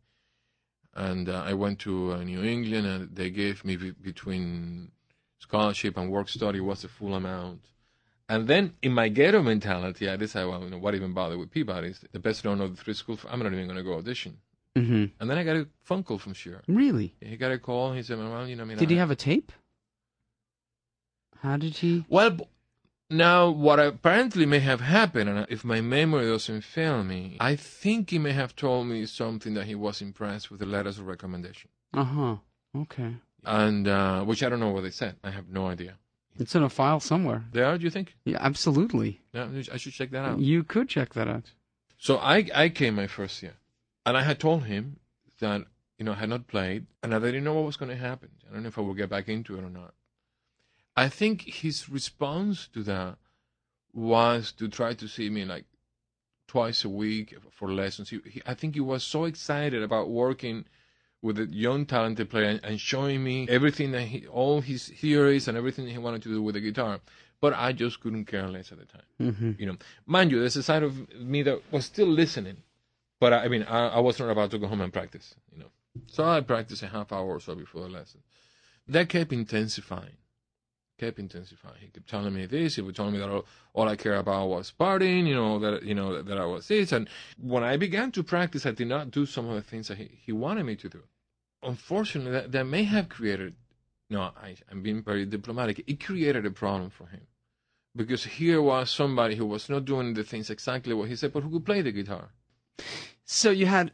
and 0.95 1.29
uh, 1.29 1.43
I 1.45 1.53
went 1.53 1.79
to 1.79 2.13
uh, 2.13 2.23
New 2.23 2.43
England 2.43 2.85
and 2.85 3.15
they 3.15 3.29
gave 3.29 3.63
me 3.63 3.75
be- 3.77 3.91
between 3.91 4.91
scholarship 5.39 5.97
and 5.97 6.11
work 6.11 6.29
study 6.29 6.59
was 6.59 6.81
the 6.81 6.87
full 6.87 7.15
amount. 7.15 7.61
And 8.29 8.47
then 8.47 8.75
in 8.81 8.93
my 8.93 9.09
ghetto 9.09 9.41
mentality, 9.41 10.09
I 10.09 10.15
decided, 10.15 10.49
well, 10.49 10.63
you 10.63 10.69
know, 10.69 10.77
what 10.77 10.95
even 10.95 11.13
bother 11.13 11.37
with 11.37 11.51
Peabody? 11.51 11.89
It's 11.89 11.99
the 12.11 12.19
best 12.19 12.45
known 12.45 12.61
of 12.61 12.75
the 12.75 12.81
three 12.81 12.93
schools. 12.93 13.25
I'm 13.29 13.39
not 13.39 13.51
even 13.51 13.65
going 13.65 13.77
to 13.77 13.83
go 13.83 13.97
audition. 13.97 14.37
Mm-hmm. 14.77 15.05
And 15.19 15.29
then 15.29 15.37
I 15.37 15.43
got 15.43 15.57
a 15.57 15.67
phone 15.83 16.03
call 16.03 16.17
from 16.17 16.33
Shearer. 16.33 16.61
Really? 16.67 17.13
He 17.19 17.35
got 17.35 17.51
a 17.51 17.59
call. 17.59 17.91
He 17.91 18.03
said, 18.03 18.19
"Well, 18.19 18.47
you 18.47 18.55
know, 18.55 18.63
I 18.63 18.65
mean, 18.67 18.77
Did 18.77 18.87
I, 18.87 18.93
he 18.93 18.97
have 18.99 19.11
a 19.11 19.17
tape? 19.17 19.51
How 21.41 21.57
did 21.57 21.75
he? 21.75 22.05
Well, 22.07 22.37
now 23.11 23.49
what 23.49 23.79
apparently 23.79 24.45
may 24.45 24.59
have 24.59 24.81
happened, 24.81 25.29
and 25.29 25.45
if 25.49 25.63
my 25.63 25.81
memory 25.81 26.25
doesn't 26.27 26.61
fail 26.63 27.03
me, 27.03 27.37
I 27.39 27.55
think 27.55 28.09
he 28.09 28.19
may 28.19 28.31
have 28.31 28.55
told 28.55 28.87
me 28.87 29.05
something 29.05 29.53
that 29.55 29.65
he 29.65 29.75
was 29.75 30.01
impressed 30.01 30.49
with 30.49 30.59
the 30.59 30.65
letters 30.65 30.97
of 30.99 31.05
recommendation, 31.07 31.69
Uh 31.93 32.03
huh. 32.03 32.35
Okay. 32.75 33.15
and 33.45 33.87
uh, 33.87 34.23
which 34.23 34.41
I 34.43 34.49
don't 34.49 34.59
know 34.59 34.69
what 34.69 34.83
they 34.83 34.91
said. 34.91 35.15
I 35.23 35.31
have 35.31 35.49
no 35.49 35.67
idea. 35.67 35.97
It's 36.39 36.55
in 36.55 36.63
a 36.63 36.69
file 36.69 36.99
somewhere. 37.01 37.43
They 37.51 37.61
are? 37.61 37.77
Do 37.77 37.83
you 37.83 37.89
think? 37.91 38.15
Yeah, 38.25 38.37
absolutely. 38.39 39.19
Yeah, 39.33 39.49
I 39.73 39.77
should 39.77 39.93
check 39.93 40.11
that 40.11 40.23
out. 40.25 40.39
You 40.39 40.63
could 40.63 40.87
check 40.89 41.13
that 41.13 41.27
out. 41.27 41.51
So 41.97 42.17
I 42.17 42.47
I 42.55 42.69
came 42.69 42.95
my 42.95 43.07
first 43.07 43.43
year, 43.43 43.55
and 44.05 44.15
I 44.17 44.23
had 44.23 44.39
told 44.39 44.63
him 44.63 44.97
that 45.39 45.61
you 45.99 46.05
know 46.05 46.13
I 46.13 46.19
had 46.23 46.29
not 46.29 46.47
played, 46.47 46.85
and 47.03 47.13
I 47.13 47.19
didn't 47.19 47.43
know 47.43 47.53
what 47.53 47.65
was 47.65 47.77
going 47.77 47.91
to 47.91 47.97
happen. 48.09 48.29
I 48.49 48.53
don't 48.53 48.63
know 48.63 48.69
if 48.69 48.77
I 48.77 48.81
would 48.81 48.97
get 48.97 49.09
back 49.09 49.27
into 49.27 49.57
it 49.57 49.63
or 49.63 49.69
not. 49.69 49.93
I 50.95 51.09
think 51.09 51.43
his 51.43 51.89
response 51.89 52.67
to 52.73 52.83
that 52.83 53.17
was 53.93 54.51
to 54.53 54.67
try 54.67 54.93
to 54.93 55.07
see 55.07 55.29
me 55.29 55.45
like 55.45 55.65
twice 56.47 56.83
a 56.83 56.89
week 56.89 57.35
for 57.51 57.71
lessons. 57.71 58.09
He, 58.09 58.19
he, 58.29 58.41
I 58.45 58.53
think 58.53 58.75
he 58.75 58.81
was 58.81 59.03
so 59.03 59.25
excited 59.25 59.81
about 59.83 60.09
working 60.09 60.65
with 61.21 61.39
a 61.39 61.45
young 61.45 61.85
talented 61.85 62.29
player 62.29 62.45
and, 62.45 62.59
and 62.63 62.79
showing 62.81 63.23
me 63.23 63.47
everything 63.49 63.91
that 63.91 64.03
he, 64.03 64.27
all 64.27 64.61
his 64.61 64.87
theories 64.87 65.47
and 65.47 65.57
everything 65.57 65.87
he 65.87 65.97
wanted 65.97 66.23
to 66.23 66.29
do 66.29 66.41
with 66.41 66.55
the 66.55 66.61
guitar. 66.61 66.99
But 67.39 67.53
I 67.53 67.71
just 67.73 67.99
couldn't 68.01 68.25
care 68.25 68.47
less 68.47 68.71
at 68.71 68.79
the 68.79 68.85
time 68.85 69.01
Mm-hmm. 69.21 69.51
you 69.59 69.65
know, 69.67 69.77
mind 70.05 70.31
you, 70.31 70.39
there's 70.39 70.55
a 70.55 70.63
side 70.63 70.81
of 70.83 71.13
me 71.15 71.43
that 71.43 71.61
was 71.71 71.85
still 71.85 72.07
listening, 72.07 72.57
but 73.19 73.33
I, 73.33 73.45
I 73.45 73.47
mean, 73.49 73.63
I, 73.63 73.87
I 73.89 73.99
was 73.99 74.19
not 74.19 74.29
about 74.29 74.49
to 74.51 74.57
go 74.57 74.67
home 74.67 74.81
and 74.81 74.91
practice, 74.91 75.35
you 75.51 75.59
know. 75.59 75.67
So 76.07 76.23
I 76.27 76.41
practiced 76.41 76.81
a 76.81 76.87
half 76.87 77.11
hour 77.11 77.27
or 77.27 77.39
so 77.39 77.53
before 77.53 77.81
the 77.81 77.89
lesson. 77.89 78.21
That 78.87 79.09
kept 79.09 79.31
intensifying, 79.31 80.17
kept 81.01 81.19
intensifying. 81.19 81.77
He 81.79 81.87
kept 81.87 82.07
telling 82.07 82.33
me 82.33 82.45
this. 82.45 82.75
He 82.75 82.81
was 82.81 82.95
telling 82.95 83.13
me 83.13 83.19
that 83.19 83.29
all, 83.29 83.45
all 83.73 83.89
I 83.89 83.95
care 83.95 84.15
about 84.15 84.49
was 84.49 84.71
partying, 84.79 85.25
you 85.27 85.33
know, 85.33 85.57
that 85.59 85.83
you 85.83 85.95
know 85.95 86.13
that, 86.13 86.25
that 86.27 86.37
I 86.37 86.45
was 86.45 86.67
this. 86.67 86.91
And 86.91 87.09
when 87.39 87.63
I 87.63 87.75
began 87.85 88.11
to 88.11 88.23
practice, 88.23 88.65
I 88.65 88.71
did 88.71 88.87
not 88.87 89.09
do 89.09 89.25
some 89.25 89.49
of 89.49 89.55
the 89.55 89.63
things 89.71 89.87
that 89.87 89.97
he, 89.97 90.09
he 90.25 90.31
wanted 90.31 90.65
me 90.65 90.75
to 90.75 90.89
do. 90.89 91.01
Unfortunately, 91.63 92.31
that, 92.31 92.51
that 92.51 92.65
may 92.65 92.83
have 92.83 93.09
created. 93.09 93.55
No, 94.09 94.21
I, 94.21 94.55
I'm 94.69 94.81
being 94.83 95.01
very 95.01 95.25
diplomatic. 95.25 95.83
It 95.87 96.03
created 96.03 96.45
a 96.45 96.51
problem 96.51 96.89
for 96.89 97.07
him 97.07 97.21
because 97.95 98.23
here 98.25 98.61
was 98.61 98.91
somebody 98.91 99.35
who 99.35 99.45
was 99.45 99.69
not 99.69 99.85
doing 99.85 100.13
the 100.13 100.23
things 100.23 100.49
exactly 100.49 100.93
what 100.93 101.09
he 101.09 101.15
said, 101.15 101.33
but 101.33 101.43
who 101.43 101.49
could 101.49 101.65
play 101.65 101.81
the 101.81 101.91
guitar. 101.91 102.29
So 103.25 103.49
you 103.49 103.65
had 103.65 103.91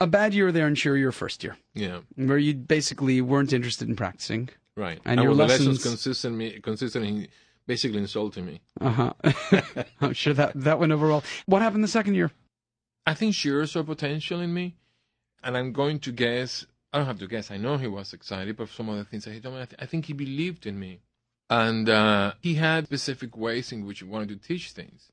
a 0.00 0.06
bad 0.06 0.34
year 0.34 0.50
there 0.52 0.66
in 0.66 0.74
sure 0.74 0.96
your 0.96 1.12
first 1.12 1.44
year, 1.44 1.56
Yeah, 1.74 2.00
where 2.16 2.38
you 2.38 2.54
basically 2.54 3.20
weren't 3.20 3.52
interested 3.52 3.88
in 3.88 3.96
practicing. 3.96 4.48
Right. 4.80 5.00
And 5.04 5.20
your 5.20 5.30
with 5.30 5.38
the 5.38 5.46
lessons- 5.46 5.82
consistent 5.82 6.36
me, 6.36 6.58
consistent 6.60 7.04
in 7.04 7.28
basically 7.66 7.98
insulting 7.98 8.46
me. 8.46 8.60
Uh 8.80 8.90
huh. 8.90 9.12
I'm 10.00 10.12
sure 10.12 10.34
that 10.34 10.52
that 10.54 10.78
went 10.78 10.92
over 10.92 11.08
well. 11.08 11.24
What 11.46 11.62
happened 11.62 11.84
the 11.84 11.88
second 11.88 12.14
year? 12.14 12.30
I 13.06 13.14
think 13.14 13.34
Shearer 13.34 13.66
saw 13.66 13.82
potential 13.82 14.40
in 14.40 14.52
me, 14.52 14.76
and 15.42 15.56
I'm 15.56 15.72
going 15.72 15.98
to 16.00 16.12
guess. 16.12 16.66
I 16.92 16.98
don't 16.98 17.06
have 17.06 17.20
to 17.20 17.28
guess. 17.28 17.50
I 17.50 17.56
know 17.56 17.76
he 17.76 17.86
was 17.86 18.12
excited, 18.12 18.56
but 18.56 18.68
some 18.68 18.88
of 18.88 18.96
the 18.96 19.04
things 19.04 19.24
that 19.24 19.32
he 19.32 19.40
told 19.40 19.54
me, 19.54 19.62
I, 19.62 19.64
th- 19.64 19.80
I 19.80 19.86
think 19.86 20.06
he 20.06 20.12
believed 20.12 20.66
in 20.66 20.78
me, 20.78 21.00
and 21.48 21.88
uh, 21.88 22.32
he 22.40 22.54
had 22.54 22.86
specific 22.86 23.36
ways 23.36 23.70
in 23.72 23.86
which 23.86 24.00
he 24.00 24.04
wanted 24.04 24.28
to 24.30 24.36
teach 24.48 24.72
things, 24.72 25.10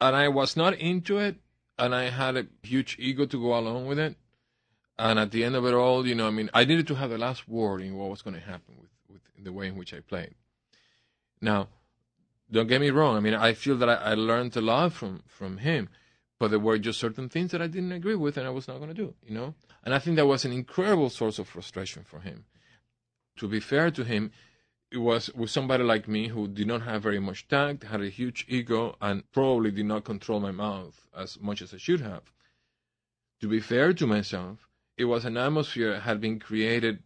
and 0.00 0.14
I 0.14 0.28
was 0.28 0.56
not 0.56 0.74
into 0.74 1.18
it, 1.18 1.36
and 1.78 1.94
I 1.94 2.10
had 2.10 2.36
a 2.36 2.46
huge 2.62 2.96
ego 2.98 3.24
to 3.26 3.40
go 3.40 3.58
along 3.58 3.86
with 3.86 3.98
it, 3.98 4.16
and 4.98 5.18
at 5.18 5.30
the 5.30 5.44
end 5.44 5.56
of 5.56 5.66
it 5.66 5.74
all, 5.74 6.06
you 6.06 6.14
know, 6.14 6.26
I 6.26 6.30
mean, 6.30 6.50
I 6.54 6.64
needed 6.64 6.86
to 6.88 6.94
have 6.94 7.10
the 7.10 7.18
last 7.18 7.48
word 7.48 7.82
in 7.82 7.96
what 7.96 8.10
was 8.10 8.22
going 8.22 8.34
to 8.34 8.40
happen 8.40 8.76
with 8.80 8.90
with 9.08 9.22
the 9.44 9.52
way 9.52 9.68
in 9.68 9.76
which 9.76 9.92
I 9.92 10.00
played. 10.00 10.34
Now, 11.40 11.68
don't 12.50 12.68
get 12.68 12.80
me 12.80 12.90
wrong. 12.90 13.16
I 13.16 13.20
mean, 13.20 13.34
I 13.34 13.54
feel 13.54 13.76
that 13.78 13.88
I, 13.88 13.94
I 13.94 14.14
learned 14.14 14.56
a 14.56 14.60
lot 14.60 14.92
from 14.92 15.22
from 15.26 15.58
him, 15.58 15.88
but 16.38 16.48
there 16.50 16.58
were 16.58 16.78
just 16.78 17.00
certain 17.00 17.28
things 17.28 17.50
that 17.50 17.62
I 17.62 17.66
didn't 17.66 17.92
agree 17.92 18.14
with, 18.14 18.36
and 18.36 18.46
I 18.46 18.50
was 18.50 18.68
not 18.68 18.78
going 18.78 18.88
to 18.88 18.94
do. 18.94 19.14
You 19.26 19.34
know, 19.34 19.54
and 19.82 19.94
I 19.94 19.98
think 19.98 20.16
that 20.16 20.26
was 20.26 20.44
an 20.44 20.52
incredible 20.52 21.10
source 21.10 21.38
of 21.38 21.48
frustration 21.48 22.04
for 22.04 22.20
him. 22.20 22.44
To 23.38 23.48
be 23.48 23.58
fair 23.58 23.90
to 23.90 24.04
him, 24.04 24.30
it 24.92 24.98
was 24.98 25.28
with 25.34 25.50
somebody 25.50 25.82
like 25.82 26.06
me 26.06 26.28
who 26.28 26.46
did 26.46 26.68
not 26.68 26.82
have 26.82 27.02
very 27.02 27.18
much 27.18 27.48
tact, 27.48 27.82
had 27.82 28.00
a 28.00 28.08
huge 28.08 28.46
ego, 28.48 28.96
and 29.00 29.30
probably 29.32 29.72
did 29.72 29.86
not 29.86 30.04
control 30.04 30.38
my 30.38 30.52
mouth 30.52 31.08
as 31.16 31.40
much 31.40 31.60
as 31.60 31.74
I 31.74 31.78
should 31.78 32.00
have. 32.00 32.22
To 33.40 33.48
be 33.48 33.58
fair 33.58 33.92
to 33.92 34.06
myself, 34.06 34.68
it 34.96 35.04
was 35.06 35.24
an 35.24 35.36
atmosphere 35.36 36.00
had 36.00 36.20
been 36.20 36.38
created 36.38 37.02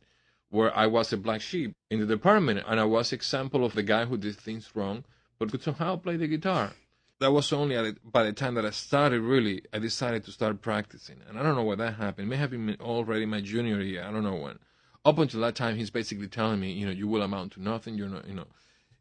where 0.51 0.77
I 0.77 0.87
was 0.87 1.13
a 1.13 1.17
black 1.17 1.41
sheep 1.41 1.75
in 1.91 2.01
the 2.01 2.07
department, 2.07 2.65
and 2.67 2.81
I 2.81 2.85
was 2.85 3.13
example 3.13 3.65
of 3.65 3.75
the 3.75 3.83
guy 3.83 4.07
who 4.07 4.17
did 4.17 4.37
things 4.37 4.71
wrong, 4.75 5.05
but 5.39 5.51
could 5.51 5.63
somehow 5.63 5.97
play 5.97 6.17
the 6.17 6.27
guitar. 6.27 6.73
That 7.21 7.33
was 7.33 7.53
only 7.53 7.77
at 7.77 8.13
by 8.13 8.23
the 8.23 8.33
time 8.33 8.55
that 8.55 8.65
I 8.65 8.71
started 8.71 9.21
really, 9.21 9.63
I 9.73 9.79
decided 9.79 10.25
to 10.25 10.33
start 10.33 10.63
practicing, 10.63 11.21
and 11.29 11.39
I 11.39 11.43
don't 11.43 11.57
know 11.57 11.65
when 11.65 11.79
that 11.79 11.95
happened. 11.95 12.29
It 12.29 12.31
may 12.31 12.37
have 12.37 12.51
been 12.51 12.77
already 12.81 13.27
my 13.27 13.41
junior 13.41 13.81
year. 13.81 14.05
I 14.05 14.13
don't 14.13 14.25
know 14.25 14.37
when. 14.37 14.59
Up 15.05 15.19
until 15.19 15.41
that 15.41 15.55
time, 15.55 15.77
he's 15.77 15.91
basically 15.91 16.29
telling 16.29 16.61
me, 16.61 16.73
you 16.73 16.87
know, 16.87 16.93
you 16.93 17.09
will 17.09 17.23
amount 17.23 17.53
to 17.53 17.63
nothing. 17.63 17.95
You're 17.95 18.09
not, 18.09 18.29
you 18.29 18.35
know, 18.35 18.47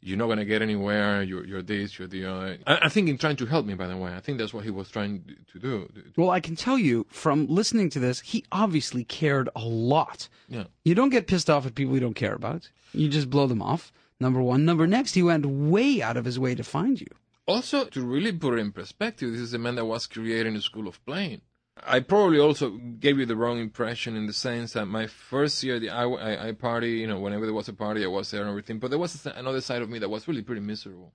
you're 0.01 0.17
not 0.17 0.25
going 0.27 0.37
to 0.37 0.45
get 0.45 0.61
anywhere. 0.61 1.23
You're, 1.23 1.45
you're 1.45 1.61
this, 1.61 1.97
you're 1.97 2.07
the 2.07 2.25
other. 2.25 2.57
I, 2.67 2.79
I 2.83 2.89
think 2.89 3.09
in 3.09 3.17
trying 3.17 3.35
to 3.37 3.45
help 3.45 3.65
me, 3.65 3.73
by 3.73 3.87
the 3.87 3.97
way, 3.97 4.13
I 4.13 4.19
think 4.19 4.37
that's 4.37 4.53
what 4.53 4.63
he 4.63 4.69
was 4.69 4.89
trying 4.89 5.23
to 5.51 5.59
do. 5.59 5.89
Well, 6.15 6.29
I 6.29 6.39
can 6.39 6.55
tell 6.55 6.77
you 6.77 7.05
from 7.09 7.47
listening 7.47 7.89
to 7.91 7.99
this, 7.99 8.21
he 8.21 8.45
obviously 8.51 9.03
cared 9.03 9.49
a 9.55 9.61
lot. 9.61 10.29
Yeah. 10.47 10.65
You 10.83 10.95
don't 10.95 11.09
get 11.09 11.27
pissed 11.27 11.49
off 11.49 11.65
at 11.65 11.75
people 11.75 11.93
you 11.93 11.99
don't 11.99 12.13
care 12.13 12.33
about. 12.33 12.69
You 12.93 13.09
just 13.09 13.29
blow 13.29 13.47
them 13.47 13.61
off. 13.61 13.91
Number 14.19 14.41
one. 14.41 14.65
Number 14.65 14.87
next, 14.87 15.13
he 15.13 15.23
went 15.23 15.45
way 15.45 16.01
out 16.01 16.17
of 16.17 16.25
his 16.25 16.39
way 16.39 16.55
to 16.55 16.63
find 16.63 16.99
you. 16.99 17.07
Also, 17.45 17.85
to 17.85 18.01
really 18.01 18.31
put 18.31 18.55
it 18.55 18.59
in 18.59 18.71
perspective, 18.71 19.31
this 19.31 19.41
is 19.41 19.53
a 19.53 19.57
man 19.57 19.75
that 19.75 19.85
was 19.85 20.05
creating 20.07 20.55
a 20.55 20.61
school 20.61 20.87
of 20.87 21.03
playing. 21.05 21.41
I 21.86 22.00
probably 22.00 22.39
also 22.39 22.72
gave 22.72 23.19
you 23.19 23.25
the 23.25 23.36
wrong 23.36 23.60
impression 23.60 24.15
in 24.15 24.25
the 24.25 24.34
sense 24.34 24.74
that 24.74 24.86
my 24.86 25.07
first 25.07 25.63
year, 25.63 25.79
the, 25.79 25.89
I, 25.89 26.05
I, 26.05 26.48
I 26.48 26.51
party, 26.53 26.91
you 26.91 27.07
know, 27.07 27.19
whenever 27.19 27.46
there 27.46 27.53
was 27.53 27.67
a 27.67 27.74
party, 27.74 28.03
I 28.03 28.07
was 28.07 28.31
there 28.31 28.41
and 28.41 28.50
everything. 28.50 28.79
But 28.79 28.89
there 28.89 29.00
was 29.00 29.25
another 29.25 29.62
side 29.62 29.81
of 29.81 29.89
me 29.89 30.00
that 30.00 30.10
was 30.10 30.27
really 30.27 30.41
pretty 30.41 30.62
miserable. 30.62 31.13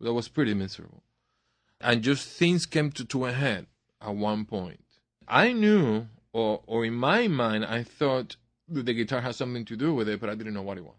That 0.00 0.12
was 0.12 0.28
pretty 0.28 0.54
miserable. 0.54 1.02
And 1.80 2.02
just 2.02 2.28
things 2.28 2.66
came 2.66 2.90
to, 2.92 3.04
to 3.04 3.26
a 3.26 3.32
head 3.32 3.66
at 4.00 4.14
one 4.14 4.44
point. 4.44 4.80
I 5.26 5.52
knew, 5.52 6.06
or, 6.32 6.62
or 6.66 6.84
in 6.84 6.94
my 6.94 7.28
mind, 7.28 7.64
I 7.64 7.82
thought 7.82 8.36
that 8.68 8.86
the 8.86 8.94
guitar 8.94 9.20
had 9.20 9.34
something 9.34 9.64
to 9.66 9.76
do 9.76 9.94
with 9.94 10.08
it, 10.08 10.20
but 10.20 10.30
I 10.30 10.34
didn't 10.34 10.54
know 10.54 10.62
what 10.62 10.78
it 10.78 10.84
was. 10.84 10.94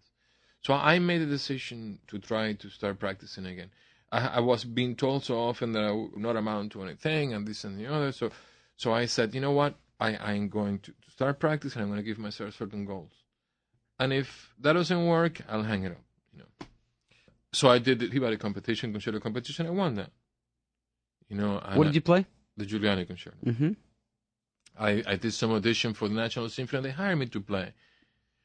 So 0.61 0.73
I 0.73 0.99
made 0.99 1.21
a 1.21 1.25
decision 1.25 1.99
to 2.07 2.19
try 2.19 2.53
to 2.53 2.69
start 2.69 2.99
practicing 2.99 3.45
again. 3.45 3.71
I, 4.11 4.27
I 4.27 4.39
was 4.39 4.63
being 4.65 4.95
told 4.95 5.23
so 5.23 5.37
often 5.37 5.71
that 5.73 5.83
I 5.83 5.91
would 5.91 6.17
not 6.17 6.35
amount 6.35 6.73
to 6.73 6.83
anything 6.83 7.33
and 7.33 7.47
this 7.47 7.63
and 7.63 7.79
the 7.79 7.87
other. 7.87 8.11
So 8.11 8.31
so 8.79 8.93
I 8.93 9.07
said, 9.07 9.35
you 9.35 9.41
know 9.41 9.51
what? 9.51 9.75
I, 9.99 10.15
I'm 10.15 10.47
going 10.47 10.79
to, 10.79 10.91
to 10.91 11.11
start 11.11 11.37
practicing. 11.37 11.81
And 11.81 11.89
I'm 11.89 11.93
going 11.93 12.01
to 12.01 12.09
give 12.09 12.17
myself 12.17 12.55
certain 12.55 12.85
goals. 12.85 13.11
And 13.99 14.13
if 14.13 14.53
that 14.61 14.71
doesn't 14.71 15.05
work, 15.05 15.41
I'll 15.49 15.63
hang 15.63 15.83
it 15.83 15.91
up. 15.91 16.05
You 16.31 16.39
know. 16.39 16.67
So 17.51 17.67
I 17.69 17.77
did 17.77 17.99
the 17.99 18.07
Peabody 18.07 18.37
competition, 18.37 18.93
concerto 18.93 19.19
competition. 19.19 19.67
I 19.67 19.71
won 19.71 19.95
that. 19.95 20.11
You 21.27 21.35
know. 21.35 21.61
What 21.73 21.83
did 21.83 21.95
you 21.95 21.99
play? 21.99 22.25
The 22.55 22.65
Giuliani 22.65 23.05
concerto. 23.05 23.35
Mm-hmm. 23.45 23.71
I, 24.79 25.03
I 25.05 25.15
did 25.17 25.33
some 25.33 25.51
audition 25.51 25.93
for 25.93 26.07
the 26.07 26.15
National 26.15 26.47
Symphony. 26.47 26.77
and 26.77 26.85
They 26.85 26.91
hired 26.91 27.19
me 27.19 27.25
to 27.25 27.41
play, 27.41 27.73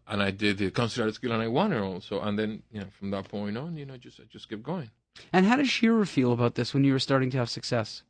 and 0.08 0.20
I 0.20 0.32
did 0.32 0.58
the 0.58 0.72
concert 0.72 1.14
skill, 1.14 1.30
and 1.30 1.42
I 1.42 1.46
won 1.46 1.72
it 1.72 1.78
also. 1.78 2.20
And 2.20 2.36
then, 2.36 2.64
you 2.72 2.80
know, 2.80 2.88
from 2.98 3.12
that 3.12 3.28
point 3.28 3.56
on, 3.56 3.76
you 3.76 3.86
know, 3.86 3.96
just 3.96 4.18
I 4.18 4.24
just 4.24 4.48
kept 4.48 4.64
going. 4.64 4.90
And 5.32 5.46
how 5.46 5.54
did 5.54 5.68
Shearer 5.68 6.04
feel 6.06 6.32
about 6.32 6.56
this 6.56 6.74
when 6.74 6.82
you 6.82 6.92
were 6.92 6.98
starting 6.98 7.30
to 7.30 7.38
have 7.38 7.48
success? 7.48 8.02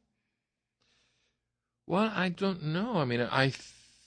Well, 1.87 2.11
I 2.15 2.29
don't 2.31 2.63
know. 2.65 2.97
I 2.97 3.05
mean, 3.05 3.21
I 3.21 3.51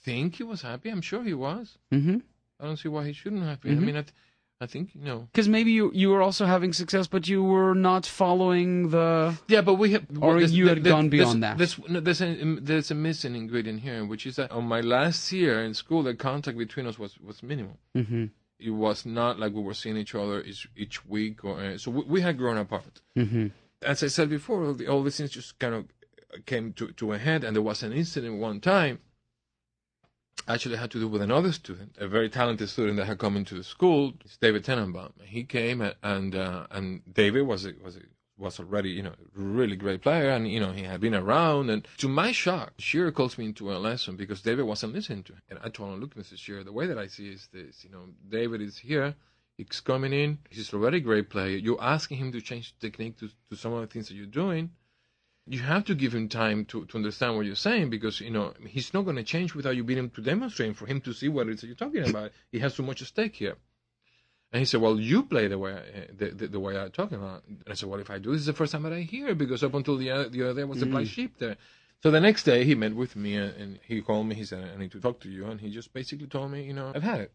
think 0.04 0.36
he 0.36 0.42
was 0.42 0.62
happy. 0.62 0.90
I'm 0.90 1.02
sure 1.02 1.22
he 1.22 1.34
was. 1.34 1.78
Mm-hmm. 1.92 2.18
I 2.60 2.64
don't 2.64 2.76
see 2.76 2.88
why 2.88 3.06
he 3.06 3.12
shouldn't 3.12 3.44
have 3.44 3.60
been. 3.60 3.76
Mhm. 3.78 3.82
I 3.82 3.84
mean, 3.86 3.96
I, 3.96 4.02
th- 4.02 4.14
I 4.60 4.66
think 4.66 4.94
you 4.96 5.02
know. 5.02 5.28
Because 5.32 5.48
maybe 5.48 5.70
you 5.70 5.92
you 5.94 6.08
were 6.10 6.20
also 6.20 6.44
having 6.44 6.72
success, 6.72 7.06
but 7.06 7.28
you 7.28 7.44
were 7.44 7.74
not 7.74 8.04
following 8.04 8.90
the. 8.90 9.38
Yeah, 9.46 9.60
but 9.60 9.74
we 9.74 9.92
have. 9.92 10.04
Or 10.20 10.34
there's- 10.34 10.50
you 10.52 10.66
had 10.68 10.82
there- 10.82 10.92
gone 10.92 11.08
beyond 11.08 11.42
that. 11.44 11.56
There's, 11.58 11.78
no, 11.88 12.00
there's, 12.00 12.20
a, 12.20 12.34
there's 12.60 12.90
a 12.90 12.96
missing 12.96 13.36
ingredient 13.36 13.80
here, 13.80 14.04
which 14.04 14.26
is 14.26 14.36
that 14.36 14.50
on 14.50 14.64
my 14.64 14.80
last 14.80 15.30
year 15.30 15.62
in 15.62 15.74
school, 15.74 16.02
the 16.02 16.14
contact 16.14 16.58
between 16.58 16.86
us 16.86 16.98
was, 16.98 17.16
was 17.20 17.42
minimal. 17.44 17.78
Mm-hmm. 17.96 18.24
It 18.58 18.70
was 18.70 19.06
not 19.06 19.38
like 19.38 19.52
we 19.52 19.62
were 19.62 19.74
seeing 19.74 19.96
each 19.96 20.16
other 20.16 20.42
each, 20.42 20.68
each 20.76 21.06
week, 21.06 21.44
or 21.44 21.60
uh, 21.60 21.78
so 21.78 21.92
we, 21.92 22.02
we 22.14 22.20
had 22.22 22.36
grown 22.36 22.56
apart. 22.58 23.00
Mm-hmm. 23.16 23.46
As 23.82 24.02
I 24.02 24.08
said 24.08 24.28
before, 24.28 24.64
all, 24.64 24.74
the, 24.74 24.88
all 24.88 25.04
these 25.04 25.16
things 25.18 25.30
just 25.30 25.56
kind 25.60 25.74
of 25.76 25.84
came 26.46 26.72
to, 26.74 26.92
to 26.92 27.12
a 27.12 27.18
head, 27.18 27.44
and 27.44 27.54
there 27.54 27.62
was 27.62 27.82
an 27.82 27.92
incident 27.92 28.38
one 28.38 28.60
time. 28.60 29.00
Actually, 30.46 30.76
had 30.76 30.90
to 30.92 31.00
do 31.00 31.08
with 31.08 31.20
another 31.20 31.52
student, 31.52 31.96
a 31.98 32.08
very 32.08 32.30
talented 32.30 32.68
student 32.68 32.96
that 32.96 33.06
had 33.06 33.18
come 33.18 33.36
into 33.36 33.54
the 33.54 33.64
school. 33.64 34.14
It's 34.24 34.36
David 34.36 34.64
Tanenbaum. 34.64 35.12
He 35.24 35.44
came, 35.44 35.80
and 35.80 35.94
and, 36.02 36.34
uh, 36.34 36.66
and 36.70 37.02
David 37.12 37.42
was 37.42 37.66
a, 37.66 37.72
was 37.82 37.96
a, 37.96 38.00
was 38.38 38.60
already 38.60 38.90
you 38.90 39.02
know 39.02 39.14
really 39.34 39.76
great 39.76 40.00
player, 40.00 40.30
and 40.30 40.48
you 40.48 40.60
know 40.60 40.72
he 40.72 40.84
had 40.84 41.00
been 41.00 41.14
around. 41.14 41.70
And 41.70 41.86
to 41.98 42.08
my 42.08 42.32
shock, 42.32 42.74
Shearer 42.78 43.10
calls 43.10 43.36
me 43.36 43.46
into 43.46 43.72
a 43.72 43.78
lesson 43.78 44.16
because 44.16 44.40
David 44.40 44.64
wasn't 44.64 44.94
listening 44.94 45.24
to 45.24 45.32
him. 45.32 45.42
And 45.50 45.58
I 45.62 45.68
told 45.68 45.92
him, 45.92 46.00
"Look, 46.00 46.14
Mr. 46.14 46.38
Shearer, 46.38 46.64
the 46.64 46.72
way 46.72 46.86
that 46.86 46.98
I 46.98 47.08
see 47.08 47.28
is 47.28 47.48
this. 47.52 47.84
You 47.84 47.90
know, 47.90 48.04
David 48.28 48.60
is 48.60 48.78
here." 48.78 49.14
He's 49.56 49.80
coming 49.80 50.12
in. 50.12 50.38
He's 50.50 50.72
already 50.72 50.98
a 50.98 51.00
great 51.00 51.30
player. 51.30 51.56
You're 51.56 51.82
asking 51.82 52.18
him 52.18 52.30
to 52.30 52.40
change 52.40 52.78
technique 52.78 53.18
to, 53.18 53.28
to 53.50 53.56
some 53.56 53.72
of 53.72 53.80
the 53.80 53.88
things 53.88 54.06
that 54.06 54.14
you're 54.14 54.26
doing 54.26 54.70
you 55.50 55.60
have 55.60 55.84
to 55.86 55.94
give 55.94 56.14
him 56.14 56.28
time 56.28 56.64
to, 56.66 56.84
to 56.86 56.96
understand 56.96 57.36
what 57.36 57.46
you're 57.46 57.54
saying 57.54 57.90
because 57.90 58.20
you 58.20 58.30
know 58.30 58.52
he's 58.66 58.92
not 58.92 59.02
going 59.02 59.16
to 59.16 59.22
change 59.22 59.54
without 59.54 59.76
you 59.76 59.84
being 59.84 59.98
able 59.98 60.10
to 60.10 60.22
demonstrate 60.22 60.76
for 60.76 60.86
him 60.86 61.00
to 61.00 61.12
see 61.12 61.28
what 61.28 61.48
it 61.48 61.54
is 61.54 61.62
you're 61.62 61.74
talking 61.74 62.08
about. 62.08 62.30
He 62.52 62.58
has 62.58 62.74
too 62.74 62.82
much 62.82 63.02
at 63.02 63.08
stake 63.08 63.36
here. 63.36 63.56
And 64.52 64.60
he 64.60 64.64
said, 64.64 64.80
"Well, 64.80 64.98
you 64.98 65.24
play 65.24 65.46
the 65.48 65.58
way 65.58 65.74
I, 65.74 66.12
the, 66.16 66.30
the, 66.30 66.46
the 66.48 66.60
way 66.60 66.78
I'm 66.78 66.90
talking 66.90 67.18
about." 67.18 67.44
And 67.46 67.62
I 67.68 67.74
said, 67.74 67.88
"Well, 67.88 68.00
if 68.00 68.10
I 68.10 68.18
do, 68.18 68.32
this 68.32 68.40
is 68.40 68.46
the 68.46 68.54
first 68.54 68.72
time 68.72 68.82
that 68.84 68.92
I 68.92 69.00
hear 69.00 69.34
because 69.34 69.62
up 69.62 69.74
until 69.74 69.96
the 69.96 70.10
other, 70.10 70.28
the 70.28 70.42
other 70.42 70.54
day 70.54 70.62
I 70.62 70.64
was 70.64 70.82
a 70.82 70.86
mm. 70.86 70.92
black 70.92 71.06
sheep 71.06 71.38
there." 71.38 71.56
So 72.02 72.10
the 72.10 72.20
next 72.20 72.44
day 72.44 72.64
he 72.64 72.74
met 72.74 72.94
with 72.94 73.16
me 73.16 73.36
and, 73.36 73.54
and 73.56 73.80
he 73.86 74.00
called 74.00 74.26
me. 74.26 74.34
He 74.34 74.44
said, 74.44 74.70
"I 74.74 74.78
need 74.78 74.92
to 74.92 75.00
talk 75.00 75.20
to 75.20 75.28
you," 75.28 75.46
and 75.46 75.60
he 75.60 75.70
just 75.70 75.92
basically 75.92 76.26
told 76.26 76.50
me, 76.50 76.62
"You 76.64 76.72
know, 76.72 76.92
I've 76.94 77.02
had 77.02 77.20
it. 77.20 77.32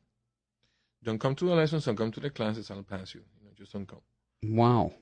Don't 1.04 1.20
come 1.20 1.36
to 1.36 1.46
the 1.46 1.54
lessons. 1.54 1.86
Don't 1.86 1.98
come 1.98 2.12
to 2.12 2.20
the 2.20 2.32
classes. 2.32 2.72
I'll 2.72 2.82
pass 2.82 3.14
you. 3.14 3.22
You 3.40 3.46
know, 3.46 3.52
just 3.56 3.74
don't 3.74 3.88
come." 3.88 4.02
Wow. 4.44 4.94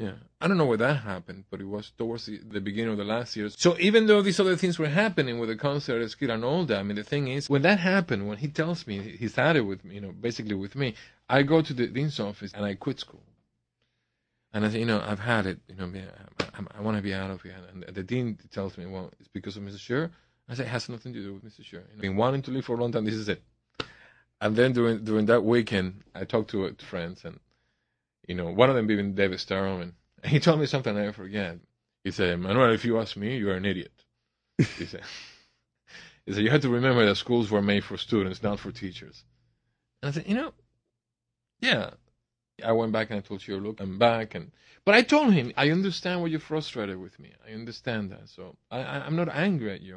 Yeah. 0.00 0.12
I 0.40 0.48
don't 0.48 0.56
know 0.56 0.64
where 0.64 0.78
that 0.78 1.02
happened, 1.02 1.44
but 1.50 1.60
it 1.60 1.68
was 1.68 1.92
towards 1.98 2.24
the, 2.24 2.38
the 2.38 2.60
beginning 2.60 2.92
of 2.92 2.96
the 2.96 3.04
last 3.04 3.36
year. 3.36 3.50
So 3.50 3.76
even 3.78 4.06
though 4.06 4.22
these 4.22 4.40
other 4.40 4.56
things 4.56 4.78
were 4.78 4.88
happening 4.88 5.38
with 5.38 5.50
the 5.50 5.56
concert 5.56 6.00
and 6.22 6.42
all 6.42 6.72
I 6.72 6.82
mean, 6.82 6.96
the 6.96 7.04
thing 7.04 7.28
is, 7.28 7.50
when 7.50 7.60
that 7.62 7.78
happened, 7.80 8.26
when 8.26 8.38
he 8.38 8.48
tells 8.48 8.86
me 8.86 8.98
he 8.98 9.28
started 9.28 9.66
with 9.66 9.84
me, 9.84 9.96
you 9.96 10.00
know, 10.00 10.12
basically 10.12 10.54
with 10.54 10.74
me, 10.74 10.94
I 11.28 11.42
go 11.42 11.60
to 11.60 11.74
the 11.74 11.86
dean's 11.86 12.18
office 12.18 12.52
and 12.54 12.64
I 12.64 12.76
quit 12.76 12.98
school. 12.98 13.22
And 14.54 14.64
I 14.64 14.70
say, 14.70 14.78
you 14.78 14.86
know, 14.86 15.04
I've 15.06 15.20
had 15.20 15.44
it, 15.44 15.58
you 15.68 15.74
know, 15.76 15.92
I, 16.40 16.44
I, 16.44 16.78
I 16.78 16.80
want 16.80 16.96
to 16.96 17.02
be 17.02 17.12
out 17.12 17.30
of 17.30 17.42
here. 17.42 17.54
And 17.70 17.84
the 17.94 18.02
dean 18.02 18.38
tells 18.50 18.78
me, 18.78 18.86
well, 18.86 19.12
it's 19.20 19.28
because 19.28 19.58
of 19.58 19.62
Mr. 19.62 19.78
Shearer. 19.78 20.10
I 20.48 20.54
say, 20.54 20.64
it 20.64 20.68
has 20.68 20.88
nothing 20.88 21.12
to 21.12 21.22
do 21.22 21.34
with 21.34 21.44
Mr. 21.44 21.62
Shearer. 21.62 21.84
You 21.90 21.96
know, 21.96 22.00
been 22.00 22.16
wanting 22.16 22.42
to 22.42 22.50
leave 22.50 22.64
for 22.64 22.74
a 22.74 22.80
long 22.80 22.90
time. 22.90 23.04
This 23.04 23.14
is 23.14 23.28
it. 23.28 23.42
And 24.40 24.56
then 24.56 24.72
during 24.72 25.04
during 25.04 25.26
that 25.26 25.42
weekend, 25.44 26.02
I 26.14 26.24
talked 26.24 26.50
to, 26.50 26.64
uh, 26.64 26.70
to 26.76 26.86
friends, 26.86 27.26
and 27.26 27.38
you 28.30 28.36
know, 28.36 28.48
one 28.48 28.70
of 28.70 28.76
them 28.76 28.86
being 28.86 29.12
David 29.16 29.40
Starobin. 29.40 29.92
And 30.22 30.32
he 30.32 30.38
told 30.38 30.60
me 30.60 30.66
something 30.66 30.96
I 30.96 31.00
never 31.00 31.12
forget. 31.12 31.58
He 32.04 32.12
said, 32.12 32.38
Manuel, 32.38 32.72
if 32.72 32.84
you 32.84 33.00
ask 33.00 33.16
me, 33.16 33.36
you're 33.36 33.56
an 33.56 33.64
idiot. 33.64 34.04
he 34.56 34.86
said, 34.86 35.02
he 36.26 36.32
said, 36.32 36.44
you 36.44 36.50
have 36.50 36.60
to 36.60 36.68
remember 36.68 37.04
that 37.04 37.16
schools 37.16 37.50
were 37.50 37.60
made 37.60 37.82
for 37.82 37.96
students, 37.96 38.40
not 38.40 38.60
for 38.60 38.70
teachers. 38.70 39.24
And 40.00 40.10
I 40.10 40.12
said, 40.12 40.28
you 40.28 40.36
know, 40.36 40.52
yeah. 41.60 41.90
I 42.64 42.70
went 42.70 42.92
back 42.92 43.10
and 43.10 43.18
I 43.18 43.20
told 43.20 43.44
you, 43.44 43.58
look, 43.58 43.80
I'm 43.80 43.98
back. 43.98 44.36
And 44.36 44.52
But 44.84 44.94
I 44.94 45.02
told 45.02 45.32
him, 45.32 45.52
I 45.56 45.70
understand 45.70 46.20
why 46.20 46.28
you're 46.28 46.38
frustrated 46.38 47.00
with 47.00 47.18
me. 47.18 47.32
I 47.44 47.52
understand 47.54 48.12
that. 48.12 48.28
So 48.28 48.54
I, 48.70 48.78
I, 48.78 49.06
I'm 49.06 49.16
not 49.16 49.28
angry 49.28 49.72
at 49.72 49.82
you. 49.82 49.96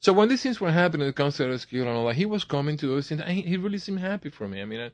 So 0.00 0.12
when 0.12 0.28
these 0.28 0.42
things 0.42 0.60
were 0.60 0.72
happening, 0.72 1.06
the 1.06 1.14
concert 1.14 1.56
skill 1.60 1.88
and 1.88 1.96
all 1.96 2.06
that, 2.08 2.16
he 2.16 2.26
was 2.26 2.44
coming 2.44 2.76
to 2.76 2.86
those 2.86 3.08
things. 3.08 3.22
And 3.22 3.30
he, 3.30 3.40
he 3.40 3.56
really 3.56 3.78
seemed 3.78 4.00
happy 4.00 4.28
for 4.28 4.46
me. 4.46 4.60
I 4.60 4.66
mean, 4.66 4.80
I, 4.80 4.90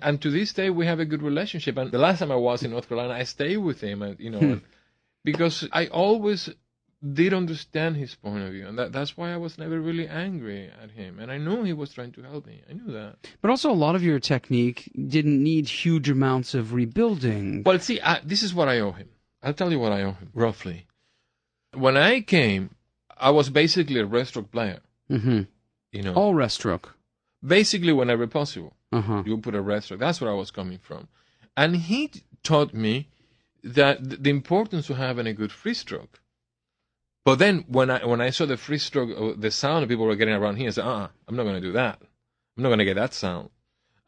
and 0.00 0.20
to 0.22 0.30
this 0.30 0.52
day 0.52 0.70
we 0.70 0.86
have 0.86 1.00
a 1.00 1.04
good 1.04 1.22
relationship. 1.22 1.76
And 1.76 1.90
the 1.90 1.98
last 1.98 2.18
time 2.20 2.30
I 2.32 2.36
was 2.36 2.62
in 2.62 2.70
North 2.70 2.88
Carolina, 2.88 3.14
I 3.14 3.24
stayed 3.24 3.56
with 3.58 3.80
him, 3.80 4.02
and 4.02 4.18
you 4.20 4.30
know, 4.30 4.38
Hmm. 4.40 4.54
because 5.24 5.68
I 5.72 5.86
always 5.86 6.48
did 7.12 7.32
understand 7.32 7.96
his 7.96 8.14
point 8.16 8.42
of 8.42 8.52
view, 8.52 8.66
and 8.66 8.76
that, 8.78 8.90
that's 8.92 9.16
why 9.16 9.32
I 9.32 9.36
was 9.36 9.56
never 9.56 9.80
really 9.80 10.08
angry 10.08 10.68
at 10.82 10.90
him. 10.90 11.20
And 11.20 11.30
I 11.30 11.38
knew 11.38 11.62
he 11.62 11.72
was 11.72 11.92
trying 11.92 12.10
to 12.12 12.22
help 12.22 12.46
me. 12.46 12.62
I 12.68 12.72
knew 12.72 12.92
that. 12.92 13.16
But 13.40 13.50
also, 13.50 13.70
a 13.70 13.72
lot 13.86 13.94
of 13.94 14.02
your 14.02 14.18
technique 14.18 14.90
didn't 14.94 15.40
need 15.40 15.68
huge 15.68 16.10
amounts 16.10 16.54
of 16.54 16.72
rebuilding. 16.72 17.62
Well, 17.64 17.78
see, 17.78 18.00
I, 18.00 18.20
this 18.24 18.42
is 18.42 18.52
what 18.52 18.66
I 18.68 18.80
owe 18.80 18.90
him. 18.92 19.08
I'll 19.44 19.54
tell 19.54 19.70
you 19.70 19.78
what 19.78 19.92
I 19.92 20.02
owe 20.02 20.12
him 20.12 20.30
roughly. 20.34 20.86
When 21.74 21.96
I 21.96 22.20
came, 22.20 22.74
I 23.16 23.30
was 23.30 23.48
basically 23.50 24.00
a 24.00 24.06
restroke 24.06 24.50
player. 24.50 24.80
Mm-hmm. 25.08 25.42
You 25.92 26.02
know, 26.02 26.14
All 26.14 26.34
restroke. 26.34 26.86
basically 27.46 27.92
whenever 27.92 28.26
possible. 28.26 28.74
Uh 28.90 29.00
huh. 29.02 29.22
you 29.26 29.36
put 29.38 29.54
a 29.54 29.62
restroke. 29.62 29.98
That's 29.98 30.20
where 30.20 30.30
I 30.30 30.34
was 30.34 30.50
coming 30.50 30.78
from. 30.78 31.08
And 31.56 31.76
he 31.76 32.10
taught 32.42 32.72
me 32.72 33.08
that 33.62 34.22
the 34.22 34.30
importance 34.30 34.88
of 34.88 34.96
having 34.96 35.26
a 35.26 35.34
good 35.34 35.52
free 35.52 35.74
stroke. 35.74 36.20
But 37.24 37.38
then 37.38 37.64
when 37.68 37.90
I 37.90 38.04
when 38.06 38.20
I 38.20 38.30
saw 38.30 38.46
the 38.46 38.56
free 38.56 38.78
stroke, 38.78 39.10
uh, 39.18 39.38
the 39.38 39.50
sound 39.50 39.86
people 39.88 40.06
were 40.06 40.16
getting 40.16 40.34
around 40.34 40.56
here, 40.56 40.68
I 40.68 40.70
said, 40.72 40.84
uh 40.84 41.08
I'm 41.26 41.36
not 41.36 41.42
going 41.42 41.56
to 41.60 41.60
do 41.68 41.72
that. 41.72 42.00
I'm 42.56 42.62
not 42.62 42.70
going 42.70 42.78
to 42.78 42.84
get 42.86 42.94
that 42.96 43.12
sound. 43.12 43.50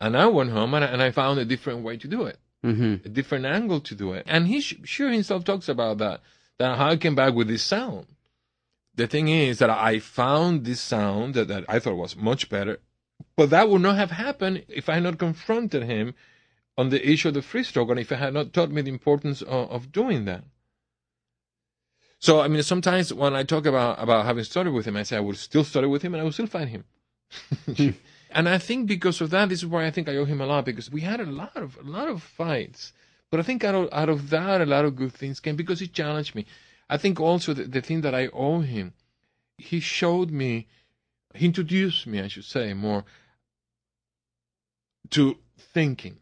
And 0.01 0.17
I 0.17 0.27
went 0.27 0.51
home 0.51 0.73
and 0.75 0.85
I, 0.85 0.89
and 0.89 1.03
I 1.03 1.11
found 1.11 1.39
a 1.39 1.45
different 1.45 1.83
way 1.83 1.99
to 1.99 2.09
do 2.09 2.25
it, 2.25 2.39
Mm-hmm. 2.65 3.07
a 3.07 3.09
different 3.11 3.45
angle 3.45 3.81
to 3.81 3.95
do 3.95 4.15
it. 4.15 4.25
And 4.27 4.47
he 4.47 4.63
sh- 4.63 4.79
Shearer 4.85 5.11
himself 5.13 5.45
talks 5.45 5.69
about 5.69 5.99
that, 5.99 6.23
that 6.59 6.79
how 6.79 6.89
I 6.89 6.97
came 6.97 7.15
back 7.15 7.35
with 7.35 7.49
this 7.49 7.63
sound. 7.63 8.07
The 8.95 9.07
thing 9.07 9.29
is 9.29 9.59
that 9.59 9.69
I 9.71 9.99
found 9.99 10.65
this 10.65 10.81
sound 10.81 11.35
that, 11.35 11.49
that 11.49 11.65
I 11.69 11.79
thought 11.81 11.97
was 11.97 12.17
much 12.17 12.49
better, 12.49 12.79
but 13.37 13.51
that 13.51 13.69
would 13.69 13.83
not 13.83 13.97
have 13.97 14.11
happened 14.11 14.65
if 14.69 14.89
I 14.89 14.95
had 14.95 15.03
not 15.03 15.19
confronted 15.19 15.85
him 15.85 16.15
on 16.77 16.91
the 16.91 17.09
issue 17.09 17.29
of 17.29 17.35
the 17.35 17.43
free 17.43 17.65
stroke 17.65 17.91
and 17.91 17.99
if 17.99 18.13
I 18.13 18.17
had 18.17 18.35
not 18.35 18.53
taught 18.53 18.71
me 18.71 18.83
the 18.83 18.91
importance 18.91 19.43
of, 19.43 19.71
of 19.71 19.93
doing 19.93 20.25
that. 20.25 20.45
So, 22.19 22.41
I 22.41 22.49
mean, 22.49 22.63
sometimes 22.63 23.13
when 23.15 23.35
I 23.35 23.45
talk 23.45 23.67
about, 23.67 24.03
about 24.03 24.27
having 24.27 24.45
studied 24.45 24.71
with 24.71 24.87
him, 24.87 24.97
I 24.97 25.05
say 25.05 25.17
I 25.17 25.21
would 25.21 25.39
still 25.39 25.65
study 25.65 25.87
with 25.87 26.03
him 26.03 26.15
and 26.15 26.21
I 26.21 26.25
would 26.25 26.35
still 26.35 26.47
fight 26.47 26.69
him. 26.69 26.85
Hmm. 27.77 27.91
And 28.33 28.49
I 28.49 28.59
think 28.59 28.87
because 28.87 29.21
of 29.21 29.31
that, 29.31 29.49
this 29.49 29.61
is 29.61 29.67
why 29.67 29.87
I 29.87 29.91
think 29.91 30.09
I 30.09 30.17
owe 30.17 30.25
him 30.25 30.41
a 30.41 30.47
lot 30.47 30.65
because 30.65 30.91
we 30.91 31.01
had 31.01 31.21
a 31.21 31.27
lot 31.27 31.57
of 31.57 31.77
a 31.79 31.83
lot 31.83 32.09
of 32.09 32.23
fights. 32.23 32.93
But 33.31 33.41
I 33.41 33.43
think 33.43 33.65
out 33.65 33.75
of, 33.75 33.89
out 33.93 34.09
of 34.09 34.31
that, 34.31 34.61
a 34.61 34.67
lot 34.67 34.85
of 34.85 34.97
good 34.97 35.13
things 35.13 35.41
came 35.41 35.57
because 35.57 35.81
he 35.81 35.89
challenged 35.89 36.35
me. 36.35 36.47
I 36.89 36.97
think 36.97 37.21
also 37.21 37.55
the, 37.55 37.65
the 37.65 37.81
thing 37.81 38.01
that 38.01 38.15
I 38.15 38.29
owe 38.29 38.61
him, 38.61 38.93
he 39.57 39.79
showed 39.79 40.31
me, 40.31 40.67
he 41.35 41.47
introduced 41.47 42.07
me, 42.07 42.21
I 42.21 42.29
should 42.29 42.45
say, 42.45 42.75
more 42.75 43.05
to 45.11 45.37
thinking 45.75 46.17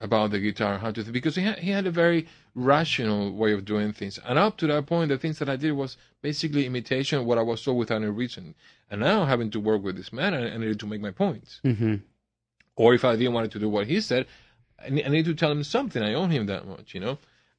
about 0.00 0.32
the 0.32 0.40
guitar, 0.40 0.78
how 0.78 0.90
to 0.90 1.02
think, 1.02 1.12
because 1.12 1.36
he 1.36 1.42
had, 1.42 1.58
he 1.58 1.70
had 1.70 1.86
a 1.86 1.90
very 1.90 2.26
rational 2.54 3.32
way 3.32 3.52
of 3.52 3.64
doing 3.64 3.92
things. 3.92 4.18
And 4.24 4.38
up 4.38 4.56
to 4.58 4.66
that 4.66 4.86
point, 4.86 5.08
the 5.08 5.18
things 5.18 5.38
that 5.38 5.48
I 5.48 5.56
did 5.56 5.72
was 5.72 5.96
basically 6.22 6.66
imitation 6.66 7.20
of 7.20 7.24
what 7.24 7.38
I 7.38 7.42
was 7.42 7.62
told 7.62 7.78
without 7.78 8.02
any 8.02 8.10
reason. 8.10 8.54
And 8.90 9.00
now 9.00 9.24
having 9.24 9.50
to 9.52 9.60
work 9.60 9.82
with 9.82 9.96
this 9.96 10.12
man, 10.12 10.34
I, 10.34 10.52
I 10.52 10.56
needed 10.56 10.80
to 10.80 10.86
make 10.86 11.00
my 11.00 11.12
points. 11.12 11.60
Mm-hmm. 11.64 11.96
Or 12.76 12.94
if 12.94 13.04
I 13.04 13.16
didn't 13.16 13.34
want 13.34 13.52
to 13.52 13.58
do 13.58 13.68
what 13.68 13.86
he 13.86 14.00
said, 14.00 14.26
I 14.84 14.90
need, 14.90 15.06
I 15.06 15.08
need 15.08 15.24
to 15.26 15.34
tell 15.34 15.52
him 15.52 15.62
something. 15.62 16.02
I 16.02 16.14
owe 16.14 16.26
him 16.26 16.46
that 16.46 16.66
much, 16.66 16.94
you 16.94 17.00
know. 17.00 17.18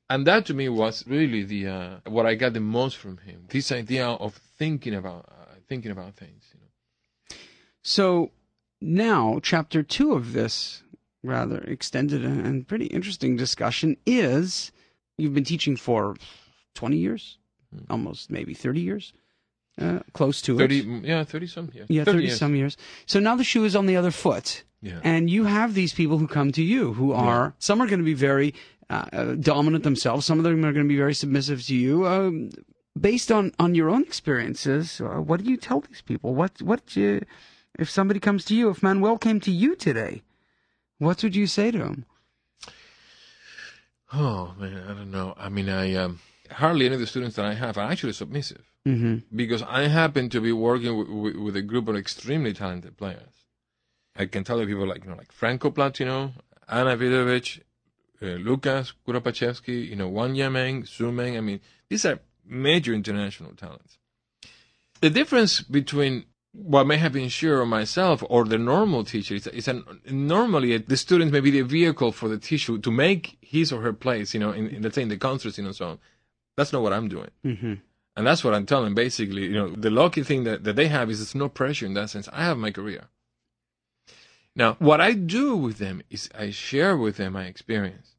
And 0.09 0.27
that 0.27 0.45
to 0.47 0.53
me 0.53 0.69
was 0.69 1.05
really 1.07 1.43
the 1.43 1.67
uh, 1.67 2.09
what 2.09 2.25
I 2.25 2.35
got 2.35 2.53
the 2.53 2.59
most 2.59 2.97
from 2.97 3.17
him. 3.17 3.45
This 3.49 3.71
idea 3.71 4.07
of 4.07 4.35
thinking 4.57 4.95
about 4.95 5.25
uh, 5.29 5.55
thinking 5.67 5.91
about 5.91 6.15
things. 6.15 6.43
You 6.53 6.59
know. 6.59 6.62
So 7.83 8.31
now, 8.81 9.39
chapter 9.43 9.83
two 9.83 10.13
of 10.13 10.33
this 10.33 10.83
rather 11.21 11.59
extended 11.59 12.25
and 12.25 12.67
pretty 12.67 12.85
interesting 12.87 13.35
discussion 13.37 13.95
is 14.05 14.71
you've 15.17 15.33
been 15.33 15.43
teaching 15.45 15.75
for 15.77 16.15
20 16.75 16.97
years, 16.97 17.37
Hmm. 17.73 17.79
almost 17.89 18.29
maybe 18.29 18.53
30 18.53 18.81
years, 18.81 19.13
uh, 19.81 19.99
close 20.13 20.41
to 20.43 20.57
Thirty, 20.57 20.79
it. 20.79 21.03
yeah, 21.05 21.23
thirty 21.23 21.47
some 21.47 21.69
years. 21.73 21.87
Yeah, 21.89 22.03
30 22.03 22.23
years. 22.25 22.37
some 22.37 22.55
years. 22.55 22.77
So 23.07 23.19
now 23.19 23.35
the 23.35 23.43
shoe 23.43 23.63
is 23.65 23.75
on 23.75 23.85
the 23.87 23.95
other 23.97 24.11
foot. 24.11 24.63
Yeah. 24.81 24.99
And 25.03 25.29
you 25.29 25.45
have 25.45 25.73
these 25.73 25.93
people 25.93 26.17
who 26.19 26.27
come 26.27 26.51
to 26.51 26.61
you 26.61 26.93
who 26.93 27.13
are, 27.13 27.55
some 27.57 27.81
are 27.81 27.87
going 27.87 27.99
to 27.99 28.05
be 28.05 28.13
very 28.13 28.53
uh, 28.89 29.05
uh, 29.13 29.35
dominant 29.35 29.83
themselves, 29.83 30.25
some 30.25 30.37
of 30.37 30.43
them 30.43 30.63
are 30.65 30.73
going 30.73 30.85
to 30.85 30.89
be 30.89 30.97
very 30.97 31.13
submissive 31.15 31.63
to 31.67 31.75
you. 31.75 32.05
Um, 32.05 32.51
based 32.99 33.31
on, 33.31 33.51
on 33.57 33.73
your 33.75 33.89
own 33.89 34.03
experiences, 34.03 35.01
uh, 35.01 35.19
what 35.21 35.43
do 35.43 35.49
you 35.49 35.57
tell 35.57 35.79
these 35.81 36.01
people? 36.01 36.35
What, 36.35 36.61
what, 36.61 36.95
you, 36.95 37.21
if 37.79 37.89
somebody 37.89 38.19
comes 38.19 38.45
to 38.45 38.55
you, 38.55 38.69
if 38.69 38.83
Manuel 38.83 39.17
came 39.17 39.39
to 39.41 39.51
you 39.51 39.75
today, 39.75 40.21
what 40.99 41.23
would 41.23 41.35
you 41.35 41.47
say 41.47 41.71
to 41.71 41.79
him? 41.79 42.05
Oh 44.11 44.53
man, 44.59 44.83
I 44.87 44.93
don't 44.93 45.11
know. 45.11 45.33
I 45.37 45.49
mean, 45.49 45.69
I 45.69 45.95
um, 45.95 46.19
hardly 46.51 46.85
any 46.85 46.95
of 46.95 47.01
the 47.01 47.07
students 47.07 47.35
that 47.35 47.45
I 47.45 47.55
have 47.55 47.77
are 47.77 47.89
actually 47.91 48.13
submissive 48.13 48.63
Mm-hmm. 48.85 49.33
because 49.33 49.63
I 49.63 49.87
happen 49.87 50.27
to 50.31 50.41
be 50.41 50.51
working 50.51 50.97
with, 50.97 51.07
with, 51.07 51.35
with 51.37 51.55
a 51.55 51.61
group 51.61 51.87
of 51.87 51.95
extremely 51.95 52.51
talented 52.51 52.97
players. 52.97 53.45
I 54.13 54.25
can 54.25 54.43
tell 54.43 54.59
you 54.59 54.67
people 54.67 54.85
like 54.85 55.05
you 55.05 55.09
know 55.09 55.15
like 55.15 55.31
Franco 55.31 55.71
Platino, 55.71 56.33
Ana 56.67 56.97
Vidović, 56.97 57.61
uh, 58.21 58.25
Łukasz 58.43 58.93
Kuropaczewski, 59.07 59.87
you 59.87 59.95
know 59.95 60.09
Wang 60.09 60.35
Yameng, 60.35 60.85
Su 60.85 61.13
Meng. 61.13 61.37
I 61.37 61.39
mean, 61.39 61.61
these 61.87 62.05
are 62.05 62.19
major 62.45 62.93
international 62.93 63.53
talents. 63.55 63.97
The 64.99 65.09
difference 65.09 65.61
between 65.61 66.25
what 66.53 66.85
may 66.85 66.97
have 66.97 67.13
been 67.13 67.29
Shearer 67.29 67.61
or 67.61 67.65
myself 67.65 68.23
or 68.29 68.45
the 68.45 68.59
normal 68.59 69.03
teacher 69.03 69.35
is, 69.35 69.47
is 69.47 69.67
an, 69.67 69.83
normally 70.05 70.77
the 70.77 70.97
student 70.97 71.31
may 71.31 71.39
be 71.39 71.51
the 71.51 71.61
vehicle 71.61 72.11
for 72.11 72.29
the 72.29 72.37
teacher 72.37 72.77
to 72.77 72.91
make 72.91 73.37
his 73.41 73.73
or 73.73 73.81
her 73.81 73.93
place, 73.93 74.33
you 74.33 74.39
know, 74.39 74.51
in, 74.51 74.69
in 74.69 74.81
let's 74.83 74.95
say 74.95 75.01
in 75.01 75.09
the 75.09 75.17
concerts 75.17 75.57
and 75.57 75.75
so 75.75 75.87
on. 75.87 75.99
That's 76.55 76.71
not 76.71 76.83
what 76.83 76.93
I'm 76.93 77.07
doing. 77.07 77.31
Mm-hmm. 77.43 77.73
And 78.15 78.27
that's 78.27 78.43
what 78.43 78.53
I'm 78.53 78.67
telling. 78.67 78.93
Basically, 78.93 79.45
you 79.45 79.53
know, 79.53 79.69
the 79.69 79.89
lucky 79.89 80.21
thing 80.21 80.43
that, 80.43 80.63
that 80.63 80.75
they 80.75 80.87
have 80.87 81.09
is 81.09 81.17
there's 81.17 81.33
no 81.33 81.49
pressure 81.49 81.87
in 81.87 81.95
that 81.95 82.11
sense. 82.11 82.29
I 82.31 82.43
have 82.43 82.59
my 82.59 82.69
career. 82.69 83.05
Now, 84.55 84.75
what 84.77 85.01
I 85.01 85.13
do 85.13 85.55
with 85.55 85.79
them 85.79 86.03
is 86.11 86.29
I 86.37 86.51
share 86.51 86.95
with 86.95 87.17
them 87.17 87.33
my 87.33 87.45
experience. 87.45 88.11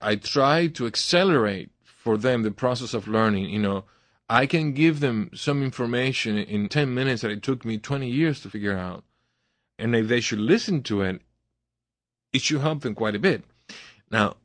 I 0.00 0.14
try 0.14 0.68
to 0.68 0.86
accelerate 0.86 1.70
for 1.82 2.16
them 2.16 2.44
the 2.44 2.52
process 2.52 2.94
of 2.94 3.08
learning. 3.08 3.46
You 3.50 3.58
know, 3.58 3.84
I 4.28 4.46
can 4.46 4.72
give 4.72 5.00
them 5.00 5.30
some 5.34 5.62
information 5.62 6.36
in 6.36 6.68
10 6.68 6.92
minutes 6.92 7.22
that 7.22 7.30
it 7.30 7.42
took 7.42 7.64
me 7.64 7.78
20 7.78 8.08
years 8.08 8.40
to 8.42 8.50
figure 8.50 8.76
out. 8.76 9.04
And 9.78 9.94
if 9.96 10.08
they 10.08 10.20
should 10.20 10.40
listen 10.40 10.82
to 10.84 11.02
it, 11.02 11.22
it 12.32 12.42
should 12.42 12.60
help 12.60 12.82
them 12.82 12.94
quite 12.94 13.14
a 13.14 13.18
bit. 13.18 13.44
Now, 14.10 14.36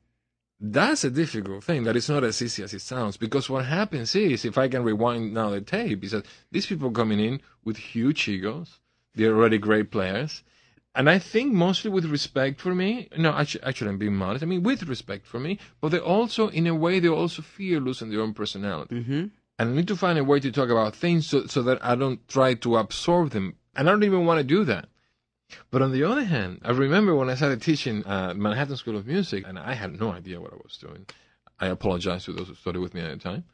that's 0.59 1.03
a 1.03 1.09
difficult 1.09 1.63
thing. 1.65 1.83
That 1.83 1.97
is 1.97 2.07
not 2.07 2.23
as 2.23 2.41
easy 2.41 2.63
as 2.63 2.73
it 2.73 2.81
sounds. 2.81 3.17
Because 3.17 3.49
what 3.49 3.65
happens 3.65 4.15
is, 4.15 4.45
if 4.45 4.57
I 4.57 4.69
can 4.69 4.83
rewind 4.83 5.33
now 5.33 5.49
the 5.49 5.59
tape, 5.59 6.03
is 6.03 6.11
that 6.11 6.25
these 6.51 6.65
people 6.65 6.91
coming 6.91 7.19
in 7.19 7.41
with 7.65 7.75
huge 7.75 8.29
egos, 8.29 8.79
they're 9.13 9.35
already 9.35 9.57
great 9.57 9.91
players. 9.91 10.43
And 10.95 11.09
I 11.09 11.19
think 11.19 11.51
mostly 11.53 11.91
with 11.91 12.05
respect 12.05 12.61
for 12.61 12.73
me. 12.73 13.09
No, 13.17 13.33
actually, 13.33 13.63
actually, 13.63 13.89
I'm 13.89 13.97
being 13.97 14.15
modest. 14.15 14.43
I 14.43 14.45
mean, 14.45 14.63
with 14.63 14.83
respect 14.83 15.25
for 15.25 15.39
me, 15.39 15.59
but 15.81 15.89
they 15.89 15.99
also, 15.99 16.47
in 16.49 16.67
a 16.67 16.75
way, 16.75 16.99
they 16.99 17.09
also 17.09 17.41
fear 17.41 17.81
losing 17.81 18.09
their 18.09 18.21
own 18.21 18.33
personality. 18.33 18.95
Mm-hmm. 18.95 19.25
And 19.63 19.71
I 19.71 19.75
need 19.77 19.87
to 19.87 19.95
find 19.95 20.19
a 20.19 20.25
way 20.25 20.41
to 20.41 20.51
talk 20.51 20.67
about 20.67 20.93
things 20.93 21.25
so, 21.25 21.45
so 21.45 21.61
that 21.63 21.83
I 21.85 21.95
don't 21.95 22.27
try 22.27 22.53
to 22.53 22.75
absorb 22.75 23.29
them. 23.29 23.55
And 23.77 23.87
I 23.87 23.93
don't 23.93 24.03
even 24.03 24.25
want 24.25 24.39
to 24.39 24.43
do 24.43 24.65
that. 24.65 24.89
But 25.71 25.81
on 25.81 25.93
the 25.93 26.03
other 26.03 26.25
hand, 26.25 26.59
I 26.65 26.71
remember 26.71 27.15
when 27.15 27.29
I 27.29 27.35
started 27.35 27.61
teaching 27.61 28.03
at 28.05 28.35
Manhattan 28.35 28.75
School 28.75 28.97
of 28.97 29.07
Music, 29.07 29.45
and 29.47 29.57
I 29.57 29.73
had 29.75 29.97
no 29.97 30.11
idea 30.11 30.41
what 30.41 30.51
I 30.51 30.57
was 30.57 30.75
doing. 30.75 31.05
I 31.61 31.67
apologize 31.67 32.25
to 32.25 32.33
those 32.33 32.49
who 32.49 32.55
studied 32.55 32.79
with 32.79 32.93
me 32.93 33.03
at 33.03 33.11
the 33.11 33.23
time. 33.23 33.45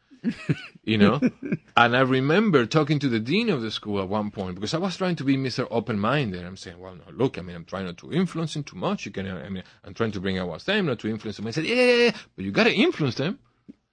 you 0.84 0.98
know? 0.98 1.20
and 1.78 1.96
I 1.96 2.00
remember 2.00 2.66
talking 2.66 2.98
to 2.98 3.08
the 3.08 3.20
dean 3.20 3.52
of 3.52 3.62
the 3.62 3.70
school 3.70 4.02
at 4.02 4.10
one 4.10 4.32
point 4.32 4.56
because 4.56 4.74
I 4.74 4.80
was 4.80 4.98
trying 4.98 5.16
to 5.18 5.24
be 5.24 5.38
Mr. 5.38 5.68
Open 5.70 6.00
Minded. 6.00 6.44
I'm 6.44 6.58
saying, 6.58 6.80
well, 6.80 6.96
no, 6.96 7.04
look, 7.14 7.38
I 7.38 7.42
mean, 7.42 7.56
I'm 7.56 7.66
trying 7.66 7.86
not 7.86 7.98
to 7.98 8.12
influence 8.12 8.56
him 8.56 8.64
too 8.64 8.78
much. 8.78 9.06
You 9.06 9.12
can, 9.12 9.28
uh, 9.28 9.44
I 9.46 9.50
mean, 9.50 9.64
I'm 9.84 9.94
trying 9.94 10.14
to 10.14 10.20
bring 10.20 10.40
out 10.40 10.48
what's 10.48 10.64
them, 10.64 10.88
not 10.88 10.98
to 11.00 11.08
influence 11.08 11.38
them. 11.38 11.46
I 11.46 11.52
said, 11.52 11.66
yeah, 11.66 11.76
yeah, 11.76 12.04
yeah, 12.06 12.12
but 12.36 12.46
you 12.46 12.52
got 12.52 12.64
to 12.64 12.74
influence 12.74 13.14
them. 13.14 13.38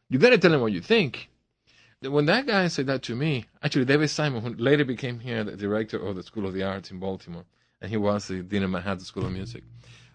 You 0.09 0.19
got 0.19 0.31
to 0.31 0.39
tell 0.39 0.53
them 0.53 0.63
what 0.63 0.73
you 0.73 0.81
think. 0.81 1.29
When 2.03 2.27
that 2.27 2.47
guy 2.47 2.69
said 2.69 2.87
that 2.87 3.03
to 3.05 3.17
me, 3.17 3.47
actually, 3.63 3.87
David 3.87 4.09
Simon, 4.09 4.43
who 4.43 4.55
later 4.55 4.85
became 4.85 5.19
here 5.19 5.43
the 5.45 5.57
director 5.57 5.99
of 5.99 6.17
the 6.17 6.23
School 6.23 6.47
of 6.47 6.53
the 6.53 6.63
Arts 6.63 6.91
in 6.91 6.99
Baltimore, 6.99 7.45
and 7.81 7.91
he 7.91 7.97
was 7.97 8.29
the 8.29 8.43
dean 8.43 8.63
of 8.63 8.71
Manhattan 8.71 9.05
School 9.05 9.27
of 9.27 9.33
Music. 9.33 9.63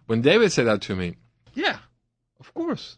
When 0.05 0.21
David 0.21 0.51
said 0.51 0.67
that 0.67 0.81
to 0.83 0.95
me, 0.95 1.15
yeah, 1.53 1.77
of 2.39 2.53
course. 2.53 2.97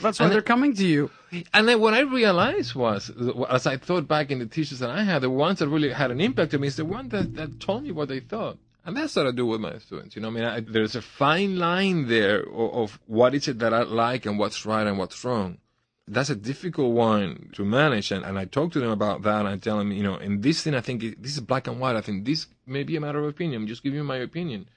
That's 0.00 0.18
why 0.18 0.26
And 0.26 0.34
they're 0.34 0.42
coming 0.42 0.74
to 0.74 0.86
you. 0.86 1.10
And 1.52 1.68
then 1.68 1.80
what 1.80 1.94
I 1.94 2.00
realized 2.00 2.74
was, 2.74 3.10
as 3.48 3.66
I 3.66 3.76
thought 3.76 4.08
back 4.08 4.30
in 4.30 4.40
the 4.40 4.46
teachers 4.46 4.80
that 4.80 4.90
I 4.90 5.04
had, 5.04 5.22
the 5.22 5.30
ones 5.30 5.60
that 5.60 5.68
really 5.68 5.90
had 5.90 6.10
an 6.10 6.20
impact 6.20 6.54
on 6.54 6.60
me 6.60 6.66
is 6.66 6.76
the 6.76 6.84
ones 6.84 7.10
that, 7.12 7.34
that 7.36 7.60
told 7.60 7.84
me 7.84 7.92
what 7.92 8.08
they 8.08 8.20
thought. 8.20 8.58
And 8.84 8.96
that's 8.96 9.16
what 9.16 9.26
I 9.26 9.30
do 9.30 9.46
with 9.46 9.60
my 9.60 9.78
students. 9.78 10.16
You 10.16 10.22
know, 10.22 10.28
I 10.28 10.30
mean, 10.30 10.44
I, 10.44 10.60
there's 10.60 10.94
a 10.94 11.00
fine 11.00 11.58
line 11.58 12.08
there 12.08 12.40
of, 12.40 12.74
of 12.74 13.00
what 13.06 13.34
is 13.34 13.48
it 13.48 13.60
that 13.60 13.72
I 13.72 13.82
like 13.82 14.26
and 14.26 14.38
what's 14.38 14.66
right 14.66 14.86
and 14.86 14.98
what's 14.98 15.24
wrong. 15.24 15.58
That's 16.06 16.30
a 16.30 16.36
difficult 16.36 16.92
one 16.92 17.50
to 17.54 17.64
manage. 17.64 18.12
And, 18.12 18.24
and 18.24 18.38
I 18.38 18.44
talk 18.44 18.72
to 18.72 18.80
them 18.80 18.90
about 18.90 19.22
that. 19.22 19.40
And 19.40 19.48
I 19.48 19.56
tell 19.56 19.78
them, 19.78 19.90
you 19.92 20.02
know, 20.02 20.16
in 20.16 20.40
this 20.40 20.62
thing, 20.62 20.74
I 20.74 20.80
think 20.80 21.00
this 21.22 21.32
is 21.32 21.40
black 21.40 21.66
and 21.66 21.80
white. 21.80 21.96
I 21.96 22.02
think 22.02 22.24
this 22.24 22.46
may 22.66 22.82
be 22.82 22.96
a 22.96 23.00
matter 23.00 23.20
of 23.20 23.26
opinion. 23.26 23.62
I'm 23.62 23.68
just 23.68 23.82
giving 23.82 23.98
you 23.98 24.04
my 24.04 24.16
opinion. 24.16 24.68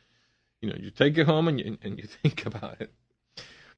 You 0.61 0.69
know, 0.69 0.77
you 0.79 0.89
take 0.89 1.17
it 1.17 1.27
home 1.27 1.47
and 1.47 1.59
you, 1.59 1.77
and 1.81 1.97
you 1.99 2.07
think 2.23 2.45
about 2.45 2.79
it. 2.81 2.93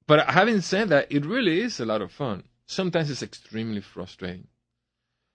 But 0.08 0.30
having 0.30 0.62
said 0.62 0.90
that, 0.90 1.12
it 1.12 1.26
really 1.26 1.62
is 1.62 1.80
a 1.80 1.86
lot 1.86 2.02
of 2.02 2.12
fun. 2.12 2.44
Sometimes 2.66 3.10
it's 3.10 3.24
extremely 3.24 3.82
frustrating. 3.82 4.48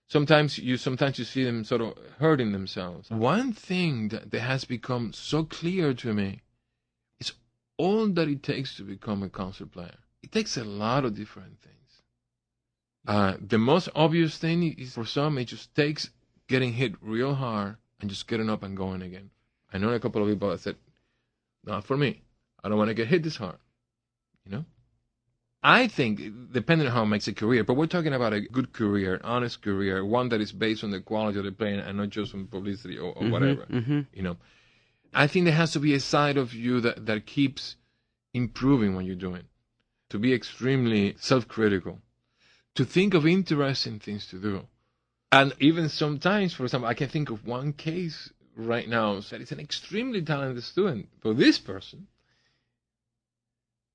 Sometimes 0.09 0.59
you 0.59 0.77
sometimes 0.77 1.19
you 1.19 1.25
see 1.25 1.45
them 1.45 1.65
sort 1.65 1.81
of 1.81 1.95
hurting 2.19 2.53
themselves. 2.53 3.11
One 3.11 3.53
thing 3.53 4.09
that, 4.09 4.31
that 4.31 4.41
has 4.41 4.65
become 4.65 5.13
so 5.13 5.45
clear 5.45 5.95
to 5.95 6.13
me 6.13 6.43
is 7.19 7.33
all 7.79 8.09
that 8.09 8.29
it 8.29 8.43
takes 8.43 8.77
to 8.77 8.83
become 8.83 9.23
a 9.23 9.29
concert 9.29 9.73
player. 9.73 9.99
It 10.23 10.31
takes 10.31 10.57
a 10.57 10.65
lot 10.65 11.05
of 11.05 11.15
different 11.15 11.61
things. 11.61 11.84
Uh, 13.07 13.35
the 13.41 13.59
most 13.59 13.89
obvious 13.95 14.39
thing 14.39 14.75
is 14.79 14.95
for 14.95 15.05
some, 15.05 15.39
it 15.39 15.45
just 15.45 15.75
takes 15.75 16.11
getting 16.49 16.73
hit 16.73 16.95
real 17.01 17.35
hard 17.35 17.77
and 18.01 18.11
just 18.11 18.27
getting 18.27 18.49
up 18.49 18.63
and 18.63 18.77
going 18.77 19.03
again. 19.03 19.31
I 19.73 19.79
know 19.79 19.91
a 19.91 20.01
couple 20.01 20.23
of 20.23 20.29
people 20.29 20.51
that 20.51 20.61
said, 20.61 20.77
not 21.65 21.85
for 21.85 21.97
me. 21.97 22.23
I 22.63 22.69
don't 22.69 22.79
want 22.79 22.89
to 22.89 22.95
get 22.95 23.09
hit 23.09 23.23
this 23.23 23.37
hard. 23.37 23.59
You 24.45 24.53
know? 24.53 24.65
I 25.63 25.89
think, 25.89 26.21
depending 26.53 26.87
on 26.87 26.93
how 26.93 27.03
it 27.05 27.07
makes 27.07 27.27
a 27.27 27.33
career, 27.33 27.65
but 27.65 27.75
we're 27.75 27.87
talking 27.87 28.13
about 28.13 28.35
a 28.35 28.41
good 28.43 28.75
career, 28.75 29.19
honest 29.25 29.63
career, 29.63 30.05
one 30.05 30.29
that 30.29 30.43
is 30.43 30.53
based 30.53 30.85
on 30.85 30.91
the 30.91 31.01
quality 31.01 31.39
of 31.39 31.47
the 31.47 31.53
playing 31.53 31.81
and 31.81 31.97
not 31.97 32.11
just 32.11 32.35
on 32.35 32.47
publicity 32.47 32.99
or, 32.99 33.15
or 33.15 33.29
whatever. 33.31 33.65
Mm-hmm. 33.71 34.01
You 34.13 34.23
know, 34.23 34.37
I 35.15 35.27
think 35.27 35.47
there 35.47 35.55
has 35.55 35.73
to 35.73 35.81
be 35.81 35.95
a 35.95 36.01
side 36.01 36.37
of 36.37 36.53
you 36.53 36.83
that, 36.83 37.07
that 37.07 37.25
keeps 37.25 37.77
improving 38.35 38.95
what 38.95 39.07
you're 39.07 39.15
doing, 39.15 39.45
to 40.11 40.19
be 40.19 40.35
extremely 40.35 41.15
self 41.19 41.49
critical, 41.49 41.99
to 42.75 42.85
think 42.85 43.15
of 43.15 43.27
interesting 43.27 43.99
things 43.99 44.27
to 44.29 44.39
do. 44.39 44.67
And 45.33 45.53
even 45.61 45.89
sometimes, 45.89 46.53
for 46.53 46.65
example, 46.65 46.89
I 46.89 46.95
can 46.95 47.09
think 47.09 47.31
of 47.31 47.47
one 47.47 47.73
case 47.73 48.31
right 48.57 48.89
now 48.89 49.21
that 49.21 49.41
is 49.41 49.53
an 49.53 49.61
extremely 49.61 50.23
talented 50.23 50.63
student. 50.63 51.09
But 51.23 51.37
this 51.37 51.59
person, 51.59 52.07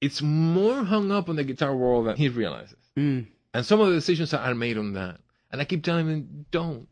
it's 0.02 0.22
more 0.22 0.84
hung 0.84 1.12
up 1.12 1.30
on 1.30 1.36
the 1.36 1.44
guitar 1.44 1.76
world 1.76 2.08
than 2.08 2.18
he 2.18 2.30
realizes. 2.30 2.78
Mm. 2.98 3.28
And 3.54 3.66
some 3.66 3.80
of 3.82 3.88
the 3.88 3.96
decisions 3.96 4.34
are 4.34 4.56
made 4.56 4.78
on 4.78 4.94
that. 4.94 5.20
And 5.52 5.62
I 5.62 5.66
keep 5.66 5.84
telling 5.84 6.08
him, 6.08 6.46
don't. 6.52 6.90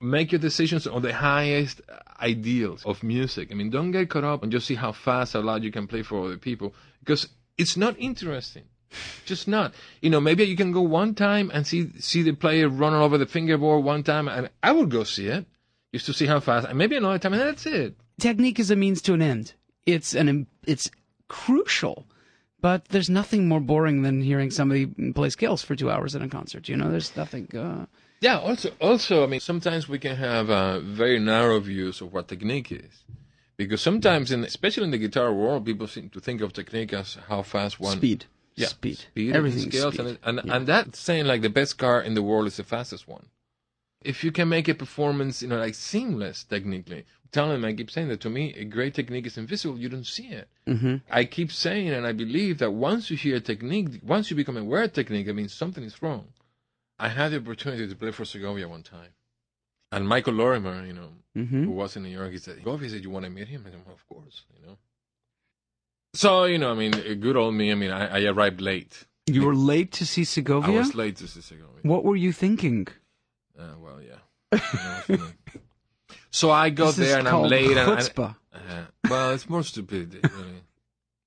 Make 0.00 0.32
your 0.32 0.38
decisions 0.38 0.86
on 0.86 1.00
the 1.00 1.14
highest 1.14 1.80
ideals 2.20 2.84
of 2.84 3.02
music. 3.02 3.48
I 3.50 3.54
mean, 3.54 3.70
don't 3.70 3.90
get 3.90 4.10
caught 4.10 4.24
up 4.24 4.42
and 4.42 4.52
just 4.52 4.66
see 4.66 4.74
how 4.74 4.92
fast 4.92 5.34
or 5.34 5.42
loud 5.42 5.64
you 5.64 5.72
can 5.72 5.86
play 5.86 6.02
for 6.02 6.26
other 6.26 6.36
people 6.36 6.74
because 7.00 7.28
it's 7.56 7.76
not 7.76 7.98
interesting. 7.98 8.64
Just 9.24 9.48
not. 9.48 9.74
You 10.00 10.10
know, 10.10 10.20
maybe 10.20 10.44
you 10.44 10.56
can 10.56 10.72
go 10.72 10.80
one 10.80 11.14
time 11.14 11.50
and 11.52 11.66
see 11.66 11.90
see 11.98 12.22
the 12.22 12.32
player 12.32 12.68
run 12.68 12.94
all 12.94 13.04
over 13.04 13.18
the 13.18 13.26
fingerboard 13.26 13.84
one 13.84 14.02
time, 14.02 14.28
and 14.28 14.50
I 14.62 14.72
would 14.72 14.90
go 14.90 15.04
see 15.04 15.26
it 15.26 15.46
just 15.92 16.06
to 16.06 16.12
see 16.12 16.26
how 16.26 16.40
fast. 16.40 16.66
And 16.66 16.78
maybe 16.78 16.96
another 16.96 17.18
time, 17.18 17.32
and 17.32 17.42
that's 17.42 17.66
it. 17.66 17.96
Technique 18.20 18.58
is 18.58 18.70
a 18.70 18.76
means 18.76 19.02
to 19.02 19.14
an 19.14 19.22
end. 19.22 19.54
It's 19.84 20.14
an 20.14 20.46
it's 20.66 20.90
crucial, 21.28 22.06
but 22.60 22.86
there's 22.86 23.10
nothing 23.10 23.48
more 23.48 23.60
boring 23.60 24.02
than 24.02 24.22
hearing 24.22 24.50
somebody 24.50 24.86
play 25.12 25.30
scales 25.30 25.62
for 25.62 25.74
two 25.74 25.90
hours 25.90 26.14
in 26.14 26.22
a 26.22 26.28
concert. 26.28 26.68
You 26.68 26.76
know, 26.76 26.90
there's 26.90 27.16
nothing. 27.16 27.48
Uh... 27.56 27.86
Yeah. 28.20 28.38
Also, 28.38 28.70
also, 28.80 29.24
I 29.24 29.26
mean, 29.26 29.40
sometimes 29.40 29.88
we 29.88 29.98
can 29.98 30.16
have 30.16 30.50
uh, 30.50 30.80
very 30.80 31.18
narrow 31.18 31.60
views 31.60 32.00
of 32.00 32.12
what 32.12 32.28
technique 32.28 32.72
is. 32.72 33.04
Because 33.56 33.80
sometimes, 33.80 34.30
in, 34.30 34.44
especially 34.44 34.84
in 34.84 34.90
the 34.90 34.98
guitar 34.98 35.32
world, 35.32 35.64
people 35.64 35.86
seem 35.86 36.10
to 36.10 36.20
think 36.20 36.42
of 36.42 36.52
technique 36.52 36.92
as 36.92 37.16
how 37.26 37.40
fast 37.40 37.80
one 37.80 37.96
speed 37.96 38.26
yeah, 38.56 38.68
speed. 38.68 38.98
speed 38.98 39.34
Everything 39.34 39.70
scales, 39.70 39.94
speed. 39.94 40.06
and 40.06 40.18
and, 40.22 40.40
Yeah. 40.44 40.56
and 40.56 40.66
that's 40.66 40.98
saying 40.98 41.26
like 41.26 41.42
the 41.42 41.50
best 41.50 41.78
car 41.78 42.00
in 42.02 42.14
the 42.14 42.22
world 42.22 42.46
is 42.46 42.56
the 42.56 42.64
fastest 42.64 43.06
one. 43.06 43.26
If 44.02 44.22
you 44.24 44.30
can 44.32 44.48
make 44.48 44.68
a 44.68 44.74
performance, 44.74 45.42
you 45.42 45.48
know, 45.48 45.58
like 45.58 45.74
seamless 45.74 46.44
technically, 46.44 47.04
tell 47.32 47.50
him 47.50 47.64
I 47.64 47.72
keep 47.72 47.90
saying 47.90 48.08
that 48.08 48.20
to 48.20 48.30
me, 48.30 48.54
a 48.54 48.64
great 48.64 48.94
technique 48.94 49.26
is 49.26 49.36
invisible. 49.38 49.78
You 49.78 49.88
don't 49.88 50.06
see 50.06 50.28
it. 50.28 50.48
hmm 50.66 50.96
I 51.10 51.24
keep 51.24 51.50
saying, 51.52 51.88
and 51.90 52.06
I 52.06 52.12
believe 52.12 52.58
that 52.58 52.72
once 52.72 53.10
you 53.10 53.16
hear 53.16 53.36
a 53.36 53.40
technique, 53.40 54.00
once 54.02 54.30
you 54.30 54.36
become 54.36 54.56
aware 54.56 54.84
of 54.84 54.92
technique, 54.92 55.28
I 55.28 55.32
mean 55.32 55.48
something 55.48 55.84
is 55.84 56.00
wrong. 56.02 56.28
I 56.98 57.08
had 57.08 57.32
the 57.32 57.38
opportunity 57.38 57.86
to 57.88 57.94
play 57.94 58.10
for 58.12 58.24
Segovia 58.24 58.68
one 58.68 58.82
time, 58.82 59.12
and 59.92 60.08
Michael 60.08 60.34
Lorimer, 60.34 60.84
you 60.86 60.94
know, 60.94 61.10
hmm 61.34 61.64
who 61.64 61.70
was 61.72 61.96
in 61.96 62.02
New 62.04 62.08
York, 62.20 62.32
he 62.32 62.38
said, 62.38 62.62
"Go." 62.64 62.76
He 62.78 62.88
said, 62.88 63.02
"You 63.02 63.10
want 63.10 63.24
to 63.26 63.30
meet 63.30 63.48
him?" 63.48 63.64
I 63.66 63.70
said, 63.70 63.80
well, 63.84 63.94
"Of 63.94 64.06
course," 64.08 64.44
you 64.54 64.66
know. 64.66 64.76
So 66.16 66.44
you 66.44 66.58
know, 66.58 66.70
I 66.70 66.74
mean, 66.74 66.92
good 67.20 67.36
old 67.36 67.54
me. 67.54 67.70
I 67.70 67.74
mean, 67.74 67.90
I, 67.90 68.18
I 68.18 68.24
arrived 68.24 68.60
late. 68.60 69.04
You 69.26 69.44
were 69.44 69.54
late 69.54 69.92
to 69.92 70.06
see 70.06 70.24
Segovia. 70.24 70.74
I 70.74 70.78
was 70.78 70.94
late 70.94 71.16
to 71.16 71.26
see 71.28 71.40
Segovia. 71.40 71.80
What 71.82 72.04
were 72.04 72.16
you 72.16 72.32
thinking? 72.32 72.86
Uh, 73.58 73.74
well, 73.78 74.00
yeah. 74.00 74.20
You 74.52 74.58
know 74.58 74.90
what 74.90 75.10
I 75.10 75.12
mean. 75.12 75.32
so 76.30 76.50
I 76.50 76.70
got 76.70 76.94
This 76.94 76.98
is 77.00 77.08
there 77.08 77.18
and 77.18 77.28
I'm 77.28 77.42
late. 77.42 77.76
And, 77.76 77.78
and, 77.78 77.98
chutzpah. 77.98 78.36
uh, 78.54 78.58
well, 79.10 79.32
it's 79.32 79.48
more 79.48 79.62
stupidity, 79.62 80.20
really. 80.22 80.62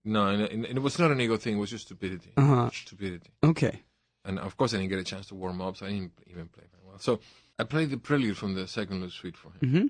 No, 0.05 0.27
and, 0.27 0.41
and 0.41 0.65
it 0.65 0.81
was 0.81 0.97
not 0.97 1.11
an 1.11 1.19
ego 1.21 1.37
thing. 1.37 1.57
It 1.57 1.59
was 1.59 1.69
just 1.69 1.85
stupidity. 1.85 2.31
Uh-huh. 2.37 2.69
Stupidity. 2.71 3.29
Okay. 3.43 3.83
And 4.25 4.39
of 4.39 4.55
course, 4.57 4.73
I 4.73 4.77
didn't 4.77 4.89
get 4.89 4.99
a 4.99 5.03
chance 5.03 5.27
to 5.27 5.35
warm 5.35 5.61
up, 5.61 5.77
so 5.77 5.85
I 5.85 5.89
didn't 5.89 6.13
even 6.27 6.47
play 6.47 6.63
very 6.71 6.83
well. 6.87 6.99
So 6.99 7.19
I 7.59 7.63
played 7.65 7.89
the 7.89 7.97
prelude 7.97 8.37
from 8.37 8.55
the 8.55 8.67
second 8.67 9.09
Suite 9.11 9.37
for 9.37 9.49
him. 9.49 9.69
hmm 9.71 9.87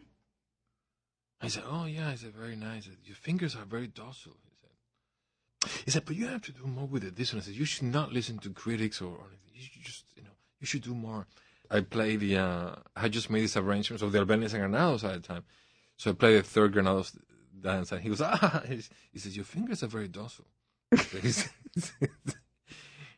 I 1.41 1.47
said, 1.47 1.63
"Oh 1.65 1.85
yeah," 1.85 2.09
I 2.09 2.15
said, 2.15 2.33
"Very 2.33 2.57
nice. 2.57 2.83
Said, 2.85 2.97
Your 3.05 3.15
fingers 3.15 3.55
are 3.55 3.63
very 3.63 3.87
docile." 3.87 4.35
He 5.89 5.93
said, 5.93 6.05
but 6.05 6.15
you 6.15 6.27
have 6.27 6.43
to 6.43 6.51
do 6.51 6.67
more 6.67 6.85
with 6.85 7.03
it." 7.03 7.15
This 7.15 7.33
one, 7.33 7.41
I 7.41 7.43
said, 7.45 7.55
"You 7.55 7.65
should 7.65 7.87
not 7.87 8.13
listen 8.13 8.37
to 8.39 8.51
critics 8.51 9.01
or, 9.01 9.07
or 9.07 9.25
anything. 9.29 9.53
You 9.55 9.63
should 9.63 9.81
just, 9.81 10.05
you 10.15 10.21
know, 10.21 10.29
you 10.59 10.67
should 10.67 10.83
do 10.83 10.93
more." 10.93 11.25
I 11.71 11.81
play 11.81 12.15
the. 12.15 12.37
Uh, 12.37 12.75
I 12.95 13.09
just 13.09 13.31
made 13.31 13.41
these 13.41 13.57
arrangements 13.57 14.03
of 14.03 14.11
the 14.11 14.19
Albéniz 14.19 14.53
and 14.53 14.61
Granados 14.61 15.03
at 15.03 15.13
the 15.13 15.19
time, 15.19 15.45
so 15.97 16.11
I 16.11 16.13
played 16.13 16.37
the 16.37 16.43
third 16.43 16.73
Granados 16.73 17.17
dance, 17.59 17.91
and 17.91 18.03
he 18.03 18.09
goes, 18.09 18.21
"Ah," 18.23 18.61
he 18.67 19.17
says, 19.17 19.35
"Your 19.35 19.45
fingers 19.45 19.81
are 19.81 19.87
very 19.87 20.07
docile." 20.07 20.45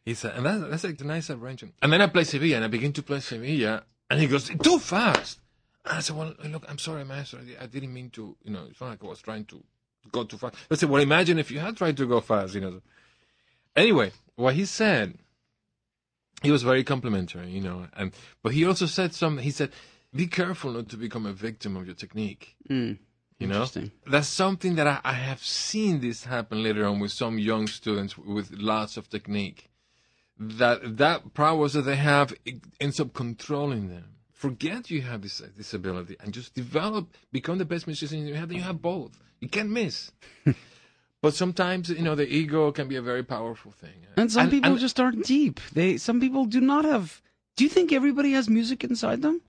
he 0.05 0.13
said, 0.13 0.37
and 0.37 0.45
that's, 0.45 0.69
that's 0.69 0.83
like 0.85 1.01
a 1.01 1.03
nice 1.03 1.29
arrangement. 1.29 1.75
And 1.81 1.91
then 1.91 2.01
I 2.01 2.07
play 2.07 2.23
Sevilla, 2.23 2.55
and 2.55 2.63
I 2.63 2.69
begin 2.69 2.93
to 2.93 3.03
play 3.03 3.19
Sevilla, 3.19 3.83
and 4.09 4.17
he 4.17 4.27
goes, 4.27 4.47
"Too 4.47 4.79
fast." 4.79 5.39
And 5.83 5.97
I 5.97 5.99
said, 5.99 6.15
well, 6.15 6.33
look, 6.45 6.63
I'm 6.69 6.77
sorry, 6.77 7.03
master. 7.03 7.39
I 7.59 7.65
didn't 7.65 7.93
mean 7.93 8.11
to, 8.11 8.37
you 8.43 8.51
know, 8.51 8.67
it's 8.69 8.79
not 8.79 8.91
like 8.91 9.03
I 9.03 9.07
was 9.07 9.21
trying 9.21 9.43
to 9.45 9.61
go 10.11 10.23
too 10.23 10.37
fast. 10.37 10.55
I 10.69 10.75
said, 10.75 10.89
well, 10.89 11.01
imagine 11.01 11.39
if 11.39 11.51
you 11.51 11.59
had 11.59 11.77
tried 11.77 11.97
to 11.97 12.07
go 12.07 12.21
fast, 12.21 12.55
you 12.55 12.61
know. 12.61 12.81
Anyway, 13.75 14.11
what 14.35 14.55
he 14.55 14.65
said, 14.65 15.15
he 16.41 16.51
was 16.51 16.63
very 16.63 16.83
complimentary, 16.83 17.49
you 17.49 17.61
know, 17.61 17.87
and 17.95 18.11
but 18.43 18.53
he 18.53 18.65
also 18.65 18.85
said 18.85 19.13
something. 19.13 19.43
He 19.43 19.51
said, 19.51 19.71
be 20.13 20.27
careful 20.27 20.71
not 20.71 20.89
to 20.89 20.97
become 20.97 21.25
a 21.25 21.33
victim 21.33 21.77
of 21.77 21.85
your 21.85 21.95
technique. 21.95 22.55
Mm. 22.69 22.97
You 23.39 23.47
know, 23.47 23.65
that's 24.05 24.27
something 24.27 24.75
that 24.75 24.85
I, 24.85 24.99
I 25.03 25.13
have 25.13 25.43
seen 25.43 25.99
this 25.99 26.25
happen 26.25 26.61
later 26.61 26.85
on 26.85 26.99
with 26.99 27.11
some 27.11 27.39
young 27.39 27.65
students 27.65 28.15
with 28.15 28.51
lots 28.51 28.97
of 28.97 29.09
technique. 29.09 29.71
That 30.37 30.97
that 30.97 31.33
prowess 31.33 31.73
that 31.73 31.81
they 31.83 31.95
have 31.95 32.33
it 32.45 32.57
ends 32.79 32.99
up 32.99 33.13
controlling 33.13 33.89
them. 33.89 34.17
Forget 34.41 34.89
you 34.89 35.03
have 35.03 35.21
this 35.21 35.39
disability 35.55 36.15
and 36.19 36.33
just 36.33 36.55
develop, 36.55 37.15
become 37.31 37.59
the 37.59 37.65
best 37.73 37.85
musician 37.85 38.25
you 38.25 38.33
have. 38.33 38.49
Then 38.49 38.57
you 38.57 38.63
have 38.63 38.81
both. 38.81 39.11
You 39.39 39.47
can't 39.47 39.69
miss. 39.69 40.11
but 41.21 41.35
sometimes 41.35 41.89
you 41.89 42.01
know 42.01 42.15
the 42.15 42.27
ego 42.27 42.71
can 42.71 42.87
be 42.87 42.95
a 42.95 43.03
very 43.03 43.21
powerful 43.21 43.71
thing. 43.71 44.07
And 44.17 44.31
some 44.31 44.49
people 44.49 44.71
and- 44.71 44.79
just 44.79 44.99
aren't 44.99 45.27
deep. 45.27 45.59
They 45.71 45.97
some 45.97 46.19
people 46.19 46.45
do 46.45 46.59
not 46.59 46.85
have. 46.85 47.21
Do 47.55 47.63
you 47.63 47.69
think 47.69 47.93
everybody 47.93 48.31
has 48.31 48.49
music 48.49 48.83
inside 48.83 49.21
them? 49.21 49.41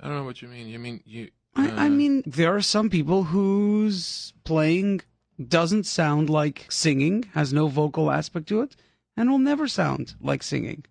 I 0.00 0.08
don't 0.08 0.16
know 0.16 0.24
what 0.24 0.42
you 0.42 0.48
mean. 0.48 0.66
You 0.66 0.80
mean 0.80 1.00
you? 1.04 1.30
I, 1.54 1.84
I 1.84 1.86
uh, 1.86 1.90
mean, 1.90 2.24
there 2.26 2.52
are 2.56 2.62
some 2.62 2.90
people 2.90 3.22
whose 3.22 4.32
playing 4.42 5.02
doesn't 5.38 5.84
sound 5.84 6.28
like 6.28 6.66
singing, 6.70 7.30
has 7.34 7.52
no 7.52 7.68
vocal 7.68 8.10
aspect 8.10 8.48
to 8.48 8.62
it, 8.62 8.74
and 9.16 9.30
will 9.30 9.38
never 9.38 9.68
sound 9.68 10.14
like 10.20 10.42
singing. 10.42 10.84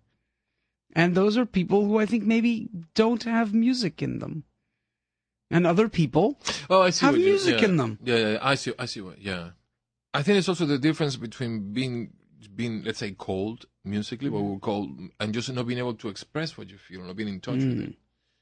And 0.94 1.14
those 1.14 1.36
are 1.36 1.46
people 1.46 1.84
who 1.86 1.98
I 1.98 2.06
think 2.06 2.24
maybe 2.24 2.68
don't 2.94 3.22
have 3.22 3.54
music 3.54 4.02
in 4.02 4.18
them. 4.18 4.44
And 5.50 5.66
other 5.66 5.88
people, 5.88 6.38
Oh, 6.68 6.82
I 6.82 6.90
see. 6.90 7.06
have 7.06 7.14
what 7.14 7.20
music 7.24 7.60
yeah. 7.60 7.68
in 7.68 7.76
them. 7.76 7.98
Yeah, 8.04 8.16
yeah, 8.16 8.38
I 8.40 8.54
see. 8.54 8.72
I 8.78 8.86
see 8.86 9.00
what. 9.00 9.20
Yeah, 9.20 9.50
I 10.14 10.22
think 10.22 10.38
it's 10.38 10.48
also 10.48 10.64
the 10.64 10.78
difference 10.78 11.16
between 11.16 11.72
being, 11.72 12.12
being, 12.54 12.82
let's 12.84 12.98
say, 13.00 13.12
cold 13.18 13.66
musically, 13.84 14.30
what 14.30 14.42
we 14.44 14.58
call, 14.58 14.88
and 15.18 15.34
just 15.34 15.52
not 15.52 15.66
being 15.66 15.78
able 15.80 15.94
to 15.94 16.08
express 16.08 16.56
what 16.56 16.70
you 16.70 16.78
feel, 16.78 17.02
not 17.02 17.16
being 17.16 17.28
in 17.28 17.40
touch 17.40 17.56
with 17.56 17.78
Mm. 17.78 17.88
it. 17.88 17.94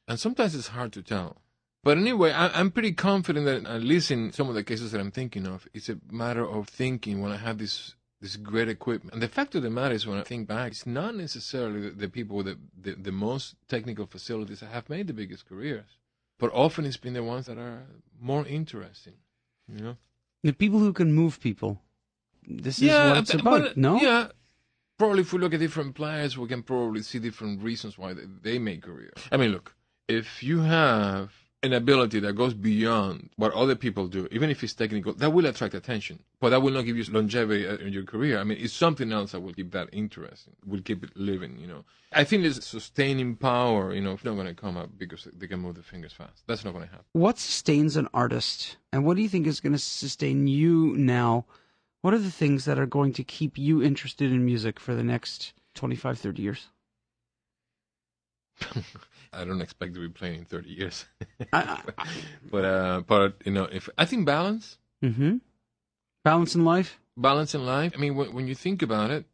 And 0.06 0.20
sometimes 0.20 0.54
it's 0.54 0.68
hard 0.68 0.92
to 0.94 1.02
tell. 1.02 1.40
But 1.84 1.96
anyway, 1.96 2.32
I, 2.32 2.48
I'm 2.58 2.70
pretty 2.70 2.92
confident 2.92 3.46
that 3.46 3.64
at 3.70 3.82
least 3.82 4.10
in 4.10 4.32
some 4.32 4.48
of 4.48 4.54
the 4.54 4.64
cases 4.64 4.92
that 4.92 5.00
I'm 5.00 5.10
thinking 5.10 5.46
of, 5.46 5.66
it's 5.72 5.88
a 5.88 5.98
matter 6.10 6.46
of 6.46 6.68
thinking 6.68 7.22
when 7.22 7.32
I 7.32 7.36
have 7.36 7.56
this 7.58 7.94
this 8.20 8.36
great 8.36 8.68
equipment. 8.68 9.14
And 9.14 9.22
the 9.22 9.28
fact 9.28 9.54
of 9.54 9.62
the 9.62 9.70
matter 9.70 9.94
is, 9.94 10.06
when 10.06 10.18
I 10.18 10.22
think 10.22 10.48
back, 10.48 10.72
it's 10.72 10.86
not 10.86 11.14
necessarily 11.14 11.80
the, 11.80 11.90
the 11.90 12.08
people 12.08 12.36
with 12.36 12.46
the, 12.46 12.58
the, 12.80 12.94
the 12.94 13.12
most 13.12 13.54
technical 13.68 14.06
facilities 14.06 14.60
that 14.60 14.70
have 14.70 14.88
made 14.88 15.06
the 15.06 15.12
biggest 15.12 15.48
careers, 15.48 15.96
but 16.38 16.52
often 16.52 16.84
it's 16.84 16.96
been 16.96 17.14
the 17.14 17.22
ones 17.22 17.46
that 17.46 17.58
are 17.58 17.86
more 18.20 18.46
interesting. 18.46 19.14
You 19.68 19.82
know. 19.82 19.96
The 20.42 20.52
people 20.52 20.78
who 20.78 20.92
can 20.92 21.12
move 21.12 21.40
people. 21.40 21.82
This 22.46 22.80
is 22.80 22.88
what 22.88 23.18
it's 23.18 23.34
about, 23.34 23.62
but, 23.62 23.76
no? 23.76 24.00
Yeah. 24.00 24.28
Probably 24.98 25.20
if 25.20 25.32
we 25.32 25.38
look 25.38 25.54
at 25.54 25.60
different 25.60 25.94
players, 25.94 26.36
we 26.36 26.48
can 26.48 26.62
probably 26.62 27.02
see 27.02 27.20
different 27.20 27.62
reasons 27.62 27.96
why 27.96 28.14
they, 28.14 28.22
they 28.42 28.58
make 28.58 28.82
careers. 28.82 29.12
I 29.30 29.36
mean, 29.36 29.52
look, 29.52 29.76
if 30.08 30.42
you 30.42 30.60
have 30.60 31.32
an 31.62 31.72
ability 31.72 32.20
that 32.20 32.34
goes 32.34 32.54
beyond 32.54 33.30
what 33.36 33.52
other 33.52 33.74
people 33.74 34.06
do, 34.06 34.28
even 34.30 34.48
if 34.48 34.62
it's 34.62 34.74
technical, 34.74 35.12
that 35.14 35.30
will 35.32 35.46
attract 35.46 35.74
attention. 35.74 36.20
But 36.40 36.50
that 36.50 36.62
will 36.62 36.72
not 36.72 36.84
give 36.84 36.96
you 36.96 37.04
longevity 37.10 37.66
uh, 37.66 37.76
in 37.76 37.92
your 37.92 38.04
career. 38.04 38.38
I 38.38 38.44
mean, 38.44 38.58
it's 38.60 38.72
something 38.72 39.12
else 39.12 39.32
that 39.32 39.40
will 39.40 39.52
keep 39.52 39.72
that 39.72 39.88
interesting, 39.92 40.54
will 40.64 40.82
keep 40.82 41.02
it 41.02 41.16
living, 41.16 41.58
you 41.58 41.66
know. 41.66 41.84
I 42.12 42.22
think 42.22 42.44
this 42.44 42.56
sustaining 42.64 43.34
power, 43.34 43.92
you 43.92 44.00
know, 44.00 44.12
it's 44.12 44.24
not 44.24 44.34
going 44.34 44.46
to 44.46 44.54
come 44.54 44.76
up 44.76 44.90
because 44.96 45.26
they 45.36 45.48
can 45.48 45.58
move 45.60 45.74
the 45.74 45.82
fingers 45.82 46.12
fast. 46.12 46.44
That's 46.46 46.64
not 46.64 46.74
going 46.74 46.84
to 46.84 46.90
happen. 46.90 47.06
What 47.12 47.38
sustains 47.38 47.96
an 47.96 48.08
artist? 48.14 48.76
And 48.92 49.04
what 49.04 49.16
do 49.16 49.22
you 49.22 49.28
think 49.28 49.46
is 49.46 49.60
going 49.60 49.72
to 49.72 49.78
sustain 49.78 50.46
you 50.46 50.96
now? 50.96 51.44
What 52.02 52.14
are 52.14 52.18
the 52.18 52.30
things 52.30 52.66
that 52.66 52.78
are 52.78 52.86
going 52.86 53.12
to 53.14 53.24
keep 53.24 53.58
you 53.58 53.82
interested 53.82 54.30
in 54.30 54.44
music 54.44 54.78
for 54.78 54.94
the 54.94 55.02
next 55.02 55.54
25, 55.74 56.20
30 56.20 56.42
years? 56.42 56.68
I 59.32 59.44
don't 59.44 59.60
expect 59.60 59.94
to 59.94 60.00
be 60.00 60.08
playing 60.08 60.40
in 60.40 60.44
30 60.44 60.70
years. 60.70 61.06
I, 61.52 61.82
I, 61.98 62.06
but, 62.50 62.64
uh, 62.64 63.02
but, 63.06 63.34
you 63.44 63.52
know, 63.52 63.64
if 63.64 63.88
I 63.98 64.04
think 64.04 64.26
balance, 64.26 64.78
mm-hmm. 65.02 65.36
Balance 66.24 66.54
in 66.54 66.64
life? 66.64 66.98
balance 67.18 67.54
in 67.54 67.66
life. 67.66 67.92
I 67.94 67.98
mean, 67.98 68.14
when, 68.14 68.32
when 68.32 68.46
you 68.46 68.54
think 68.54 68.82
about 68.82 69.10
it, 69.10 69.26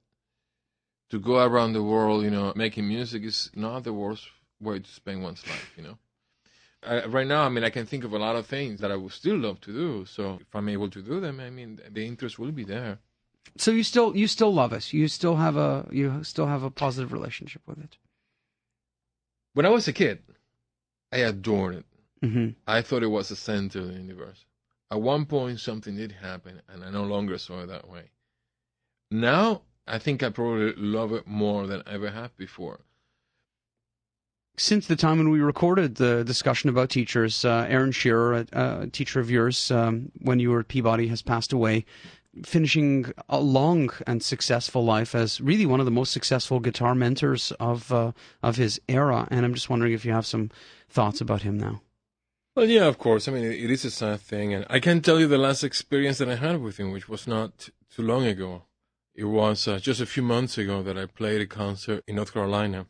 to 1.11 1.20
go 1.20 1.44
around 1.44 1.74
the 1.74 1.83
world, 1.83 2.24
you 2.24 2.30
know, 2.30 2.52
making 2.57 2.88
music 2.88 3.22
is 3.24 3.50
not 3.54 3.85
the 3.85 3.92
worst 3.92 4.26
way 4.61 4.78
to 4.78 4.90
spend 4.90 5.22
one's 5.22 5.46
life, 5.46 5.72
you 5.76 5.83
know. 5.83 5.98
I, 6.83 7.04
right 7.07 7.26
now, 7.26 7.44
I 7.44 7.48
mean, 7.50 7.64
I 7.64 7.70
can 7.70 7.87
think 7.87 8.04
of 8.04 8.12
a 8.12 8.18
lot 8.18 8.37
of 8.37 8.46
things 8.46 8.80
that 8.80 8.90
I 8.90 8.96
would 8.96 9.12
still 9.12 9.38
love 9.38 9.61
to 9.62 9.72
do. 9.72 10.04
So 10.07 10.38
if 10.40 10.54
I'm 10.54 10.68
able 10.68 10.90
to 10.90 11.02
do 11.02 11.20
them, 11.20 11.40
I 11.40 11.50
mean, 11.50 11.80
the 11.90 12.07
interest 12.07 12.38
will 12.38 12.52
be 12.52 12.64
there. 12.64 12.98
So 13.57 13.70
you 13.70 13.83
still 13.83 14.16
you 14.16 14.26
still 14.26 14.52
love 14.52 14.72
us. 14.72 14.92
You 14.92 15.07
still 15.07 15.37
have 15.37 15.57
a 15.57 15.87
you 15.90 16.24
still 16.24 16.46
have 16.46 16.62
a 16.62 16.70
positive 16.70 17.12
relationship 17.12 17.62
with 17.66 17.78
it. 17.78 17.96
When 19.55 19.64
I 19.67 19.71
was 19.71 19.88
a 19.88 19.93
kid, 19.93 20.23
I 21.12 21.19
adored 21.19 21.77
it. 21.77 21.87
Mm-hmm. 22.23 22.49
I 22.67 22.83
thought 22.83 23.03
it 23.03 23.09
was 23.09 23.29
the 23.29 23.37
center 23.37 23.81
of 23.81 23.88
the 23.88 23.95
universe. 23.95 24.45
At 24.90 25.01
one 25.01 25.25
point, 25.27 25.61
something 25.61 25.97
did 25.97 26.12
happen, 26.12 26.61
and 26.69 26.85
I 26.85 26.90
no 26.90 27.05
longer 27.05 27.38
saw 27.38 27.62
it 27.62 27.67
that 27.69 27.88
way. 27.88 28.11
Now, 29.11 29.62
I 29.87 29.99
think 29.99 30.23
I 30.23 30.31
probably 30.31 30.73
love 30.77 31.12
it 31.12 31.27
more 31.27 31.67
than 31.67 31.83
I 31.87 31.95
ever 31.95 32.11
have 32.11 32.37
before. 32.37 32.81
since 34.57 34.87
the 34.87 34.97
time 34.97 35.19
when 35.19 35.31
we 35.31 35.40
recorded 35.40 35.97
the 35.97 36.23
discussion 36.25 36.71
about 36.71 36.88
teachers, 36.90 37.45
uh, 37.45 37.67
Aaron 37.69 37.90
Shearer, 37.93 38.35
a, 38.35 38.47
a 38.53 38.87
teacher 38.87 39.19
of 39.21 39.31
yours 39.31 39.71
um, 39.71 40.12
when 40.21 40.38
you 40.38 40.51
were 40.51 40.61
at 40.61 40.69
Peabody, 40.69 41.09
has 41.09 41.23
passed 41.23 41.53
away, 41.53 41.85
finishing 42.42 43.12
a 43.29 43.40
long 43.40 43.90
and 44.07 44.23
successful 44.23 44.85
life 44.85 45.14
as 45.14 45.40
really 45.40 45.66
one 45.66 45.81
of 45.81 45.87
the 45.87 45.92
most 45.92 46.12
successful 46.12 46.61
guitar 46.61 46.94
mentors 46.94 47.53
of 47.61 47.92
uh, 47.92 48.12
of 48.42 48.57
his 48.57 48.81
era. 48.88 49.29
And 49.31 49.44
I'm 49.44 49.55
just 49.55 49.70
wondering 49.70 49.92
if 49.92 50.05
you 50.05 50.12
have 50.12 50.27
some 50.27 50.51
thoughts 50.88 51.20
about 51.20 51.42
him 51.42 51.59
now. 51.59 51.83
Well, 52.57 52.68
yeah, 52.68 52.87
of 52.87 52.99
course. 52.99 53.27
I 53.27 53.33
mean, 53.33 53.44
it 53.44 53.70
is 53.70 53.85
a 53.85 53.90
sad 53.90 54.20
thing, 54.20 54.55
and 54.55 54.64
I 54.70 54.79
can 54.79 55.01
tell 55.01 55.18
you 55.18 55.27
the 55.27 55.38
last 55.38 55.64
experience 55.64 56.18
that 56.18 56.29
I 56.29 56.37
had 56.37 56.62
with 56.62 56.77
him, 56.77 56.92
which 56.92 57.09
was 57.09 57.27
not 57.27 57.68
too 57.90 58.03
long 58.03 58.27
ago. 58.27 58.62
It 59.14 59.25
was 59.25 59.66
uh, 59.66 59.79
just 59.79 60.01
a 60.01 60.07
few 60.07 60.23
months 60.23 60.57
ago 60.59 60.83
that 60.83 60.99
I 60.99 61.07
played 61.07 61.40
a 61.40 61.47
concert 61.47 62.03
in 62.07 62.16
North 62.16 62.33
Carolina 62.33 62.87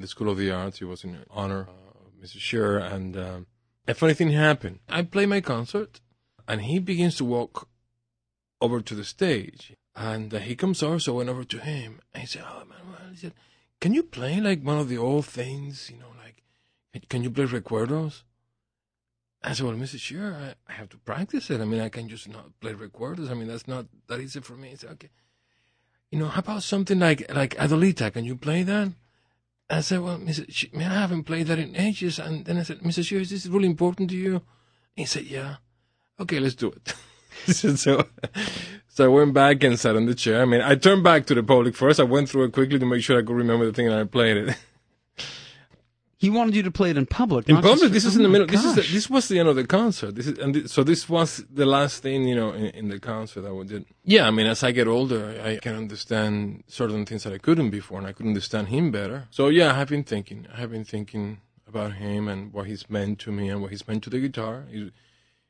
the 0.00 0.06
School 0.06 0.30
of 0.30 0.38
the 0.38 0.50
Arts. 0.50 0.80
It 0.80 0.86
was 0.86 1.04
in 1.04 1.18
honor 1.30 1.60
of 1.60 2.12
Mr. 2.22 2.38
Shearer. 2.38 2.78
And 2.78 3.16
um, 3.16 3.46
a 3.86 3.94
funny 3.94 4.14
thing 4.14 4.30
happened. 4.30 4.80
I 4.88 5.02
play 5.02 5.26
my 5.26 5.40
concert, 5.40 6.00
and 6.48 6.62
he 6.62 6.78
begins 6.78 7.16
to 7.16 7.24
walk 7.24 7.68
over 8.60 8.80
to 8.80 8.94
the 8.94 9.04
stage. 9.04 9.74
And 9.96 10.32
uh, 10.32 10.38
he 10.38 10.54
comes 10.54 10.82
over, 10.82 10.98
so 10.98 11.14
I 11.14 11.16
went 11.18 11.30
over 11.30 11.44
to 11.44 11.58
him. 11.58 12.00
And 12.14 12.22
he 12.22 12.26
said, 12.26 12.44
Oh, 12.46 12.64
Manuel, 12.64 13.10
he 13.10 13.16
said, 13.16 13.32
can 13.80 13.94
you 13.94 14.02
play 14.02 14.40
like 14.40 14.62
one 14.62 14.78
of 14.78 14.88
the 14.88 14.98
old 14.98 15.26
things, 15.26 15.90
you 15.90 15.98
know, 15.98 16.12
like, 16.22 16.42
can 17.08 17.22
you 17.22 17.30
play 17.30 17.46
recuerdos? 17.46 18.22
I 19.42 19.54
said, 19.54 19.64
well, 19.64 19.74
Mr. 19.74 19.98
Shearer, 19.98 20.34
I, 20.68 20.70
I, 20.70 20.74
have 20.74 20.90
to 20.90 20.98
practice 20.98 21.48
it. 21.48 21.62
I 21.62 21.64
mean, 21.64 21.80
I 21.80 21.88
can 21.88 22.06
just 22.06 22.28
not 22.28 22.60
play 22.60 22.74
recuerdos. 22.74 23.30
I 23.30 23.34
mean, 23.34 23.48
that's 23.48 23.66
not 23.66 23.86
that 24.06 24.20
easy 24.20 24.40
for 24.40 24.52
me. 24.52 24.68
He 24.68 24.76
said, 24.76 24.90
okay. 24.90 25.08
You 26.10 26.18
know, 26.18 26.28
how 26.28 26.40
about 26.40 26.62
something 26.62 26.98
like, 26.98 27.32
like 27.34 27.56
Adelita? 27.56 28.12
Can 28.12 28.26
you 28.26 28.36
play 28.36 28.64
that? 28.64 28.92
I 29.70 29.80
said, 29.80 30.00
well, 30.00 30.18
Mrs. 30.18 30.74
man, 30.74 30.90
I 30.90 31.00
haven't 31.00 31.24
played 31.24 31.46
that 31.46 31.58
in 31.58 31.74
ages. 31.74 32.18
And 32.18 32.44
then 32.44 32.58
I 32.58 32.64
said, 32.64 32.80
Mr. 32.80 33.02
Shearer, 33.02 33.22
is 33.22 33.30
this 33.30 33.46
really 33.46 33.68
important 33.68 34.10
to 34.10 34.16
you? 34.16 34.42
he 34.94 35.06
said, 35.06 35.24
yeah. 35.24 35.56
Okay, 36.18 36.38
let's 36.38 36.56
do 36.56 36.68
it. 36.68 36.94
so, 37.46 38.04
so 38.88 39.04
I 39.04 39.08
went 39.08 39.34
back 39.34 39.62
and 39.64 39.78
sat 39.78 39.96
on 39.96 40.06
the 40.06 40.14
chair. 40.14 40.42
I 40.42 40.44
mean, 40.44 40.60
I 40.60 40.74
turned 40.74 41.04
back 41.04 41.26
to 41.26 41.34
the 41.34 41.42
public 41.42 41.74
first. 41.74 42.00
I 42.00 42.04
went 42.04 42.28
through 42.28 42.44
it 42.44 42.52
quickly 42.52 42.78
to 42.78 42.86
make 42.86 43.02
sure 43.02 43.18
I 43.18 43.22
could 43.22 43.36
remember 43.36 43.66
the 43.66 43.72
thing 43.72 43.86
and 43.86 43.94
I 43.94 44.04
played 44.04 44.36
it. 44.36 44.56
He 46.20 46.28
wanted 46.28 46.54
you 46.54 46.62
to 46.64 46.70
play 46.70 46.90
it 46.90 46.98
in 46.98 47.06
public. 47.06 47.48
In 47.48 47.62
public, 47.62 47.92
this 47.92 48.04
is 48.04 48.14
in 48.14 48.22
the 48.22 48.28
oh 48.28 48.32
middle. 48.32 48.46
This 48.46 48.62
is 48.62 48.74
the, 48.74 48.82
this 48.82 49.08
was 49.08 49.28
the 49.28 49.38
end 49.38 49.48
of 49.48 49.56
the 49.56 49.66
concert. 49.66 50.16
This 50.16 50.26
is 50.26 50.38
and 50.38 50.54
this, 50.54 50.70
so 50.70 50.84
this 50.84 51.08
was 51.08 51.42
the 51.50 51.64
last 51.64 52.02
thing 52.02 52.28
you 52.28 52.34
know 52.34 52.52
in, 52.52 52.66
in, 52.66 52.88
the 52.90 53.00
concert 53.00 53.40
that 53.40 53.54
we 53.54 53.64
did. 53.64 53.86
Yeah, 54.04 54.26
I 54.26 54.30
mean, 54.30 54.46
as 54.46 54.62
I 54.62 54.70
get 54.72 54.86
older, 54.86 55.40
I 55.42 55.56
can 55.56 55.74
understand 55.74 56.64
certain 56.66 57.06
things 57.06 57.22
that 57.22 57.32
I 57.32 57.38
couldn't 57.38 57.70
before, 57.70 57.96
and 57.96 58.06
I 58.06 58.12
could 58.12 58.26
understand 58.26 58.68
him 58.68 58.90
better. 58.90 59.28
So 59.30 59.48
yeah, 59.48 59.70
I 59.70 59.76
have 59.78 59.88
been 59.88 60.04
thinking. 60.04 60.46
I 60.52 60.60
have 60.60 60.70
been 60.70 60.84
thinking 60.84 61.40
about 61.66 61.94
him 61.94 62.28
and 62.28 62.52
what 62.52 62.66
he's 62.66 62.90
meant 62.90 63.18
to 63.20 63.32
me 63.32 63.48
and 63.48 63.62
what 63.62 63.70
he's 63.70 63.88
meant 63.88 64.02
to 64.04 64.10
the 64.10 64.20
guitar. 64.20 64.66
He, 64.70 64.92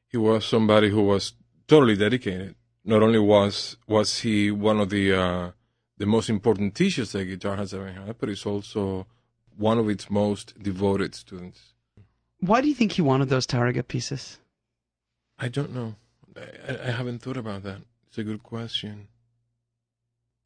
he 0.06 0.18
was 0.18 0.44
somebody 0.44 0.90
who 0.90 1.02
was 1.02 1.32
totally 1.70 1.96
dedicated. 1.96 2.56
Not 2.84 3.02
only 3.02 3.20
was 3.20 3.76
was 3.86 4.08
he 4.20 4.50
one 4.50 4.80
of 4.80 4.88
the 4.90 5.04
uh, 5.24 5.50
the 5.98 6.06
most 6.06 6.28
important 6.28 6.74
teachers 6.74 7.12
that 7.12 7.24
guitar 7.26 7.56
has 7.56 7.72
ever 7.72 7.92
had, 7.92 8.18
but 8.18 8.28
he's 8.28 8.44
also 8.44 9.06
one 9.56 9.78
of 9.78 9.88
its 9.88 10.10
most 10.10 10.46
devoted 10.60 11.14
students. 11.14 11.60
Why 12.40 12.60
do 12.60 12.68
you 12.68 12.74
think 12.74 12.92
he 12.92 13.02
wanted 13.02 13.28
those 13.28 13.46
Tárrega 13.46 13.86
pieces? 13.86 14.38
I 15.38 15.48
don't 15.48 15.72
know. 15.72 15.94
I, 16.36 16.88
I 16.88 16.90
haven't 16.90 17.20
thought 17.22 17.36
about 17.36 17.62
that. 17.62 17.80
It's 18.08 18.18
a 18.18 18.24
good 18.24 18.42
question. 18.42 19.08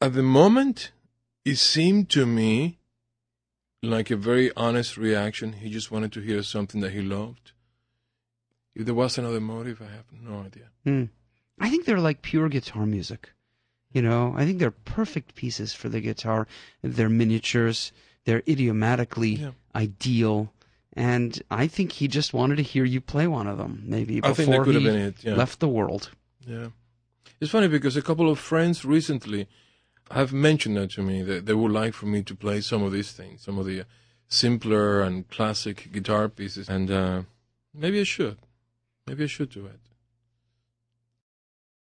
At 0.01 0.13
the 0.13 0.27
moment, 0.41 0.91
it 1.45 1.57
seemed 1.57 2.09
to 2.09 2.25
me 2.25 2.77
like 3.81 4.11
a 4.11 4.17
very 4.17 4.51
honest 4.55 4.97
reaction. 4.97 5.53
He 5.53 5.69
just 5.69 5.89
wanted 5.89 6.11
to 6.13 6.21
hear 6.21 6.43
something 6.43 6.81
that 6.81 6.91
he 6.91 7.01
loved. 7.01 7.53
If 8.75 8.85
there 8.85 8.93
was 8.93 9.17
another 9.17 9.39
motive, 9.39 9.81
I 9.81 9.95
have 9.95 10.05
no 10.11 10.39
idea. 10.39 10.69
Mm. 10.85 11.09
I 11.59 11.69
think 11.69 11.85
they're 11.85 11.99
like 11.99 12.21
pure 12.21 12.49
guitar 12.49 12.85
music. 12.85 13.31
You 13.93 14.01
know, 14.01 14.33
I 14.35 14.45
think 14.45 14.59
they're 14.59 14.71
perfect 14.71 15.35
pieces 15.35 15.73
for 15.73 15.87
the 15.87 16.01
guitar. 16.01 16.47
They're 16.81 17.07
miniatures. 17.09 17.93
They're 18.25 18.43
idiomatically 18.47 19.35
yeah. 19.35 19.51
ideal. 19.73 20.51
And 20.93 21.41
I 21.49 21.67
think 21.67 21.93
he 21.93 22.07
just 22.09 22.33
wanted 22.33 22.57
to 22.57 22.63
hear 22.63 22.83
you 22.83 22.99
play 22.99 23.27
one 23.27 23.47
of 23.47 23.57
them, 23.57 23.83
maybe 23.85 24.19
before 24.19 24.65
he 24.65 24.87
it, 24.87 25.23
yeah. 25.23 25.35
left 25.35 25.59
the 25.59 25.67
world. 25.67 26.11
Yeah. 26.45 26.67
It's 27.39 27.51
funny 27.51 27.67
because 27.67 27.95
a 27.95 28.01
couple 28.01 28.29
of 28.29 28.39
friends 28.39 28.83
recently 28.85 29.47
have 30.11 30.31
mentioned 30.31 30.77
that 30.77 30.91
to 30.91 31.01
me 31.01 31.21
that 31.23 31.45
they 31.45 31.53
would 31.53 31.71
like 31.71 31.93
for 31.93 32.05
me 32.05 32.21
to 32.23 32.35
play 32.35 32.61
some 32.61 32.83
of 32.83 32.91
these 32.91 33.11
things, 33.11 33.41
some 33.41 33.57
of 33.57 33.65
the 33.65 33.83
simpler 34.27 35.01
and 35.01 35.29
classic 35.29 35.89
guitar 35.91 36.29
pieces. 36.29 36.69
And 36.69 36.91
uh, 36.91 37.21
maybe 37.73 37.99
I 37.99 38.03
should. 38.03 38.37
Maybe 39.07 39.23
I 39.23 39.27
should 39.27 39.51
do 39.51 39.67
it. 39.67 39.79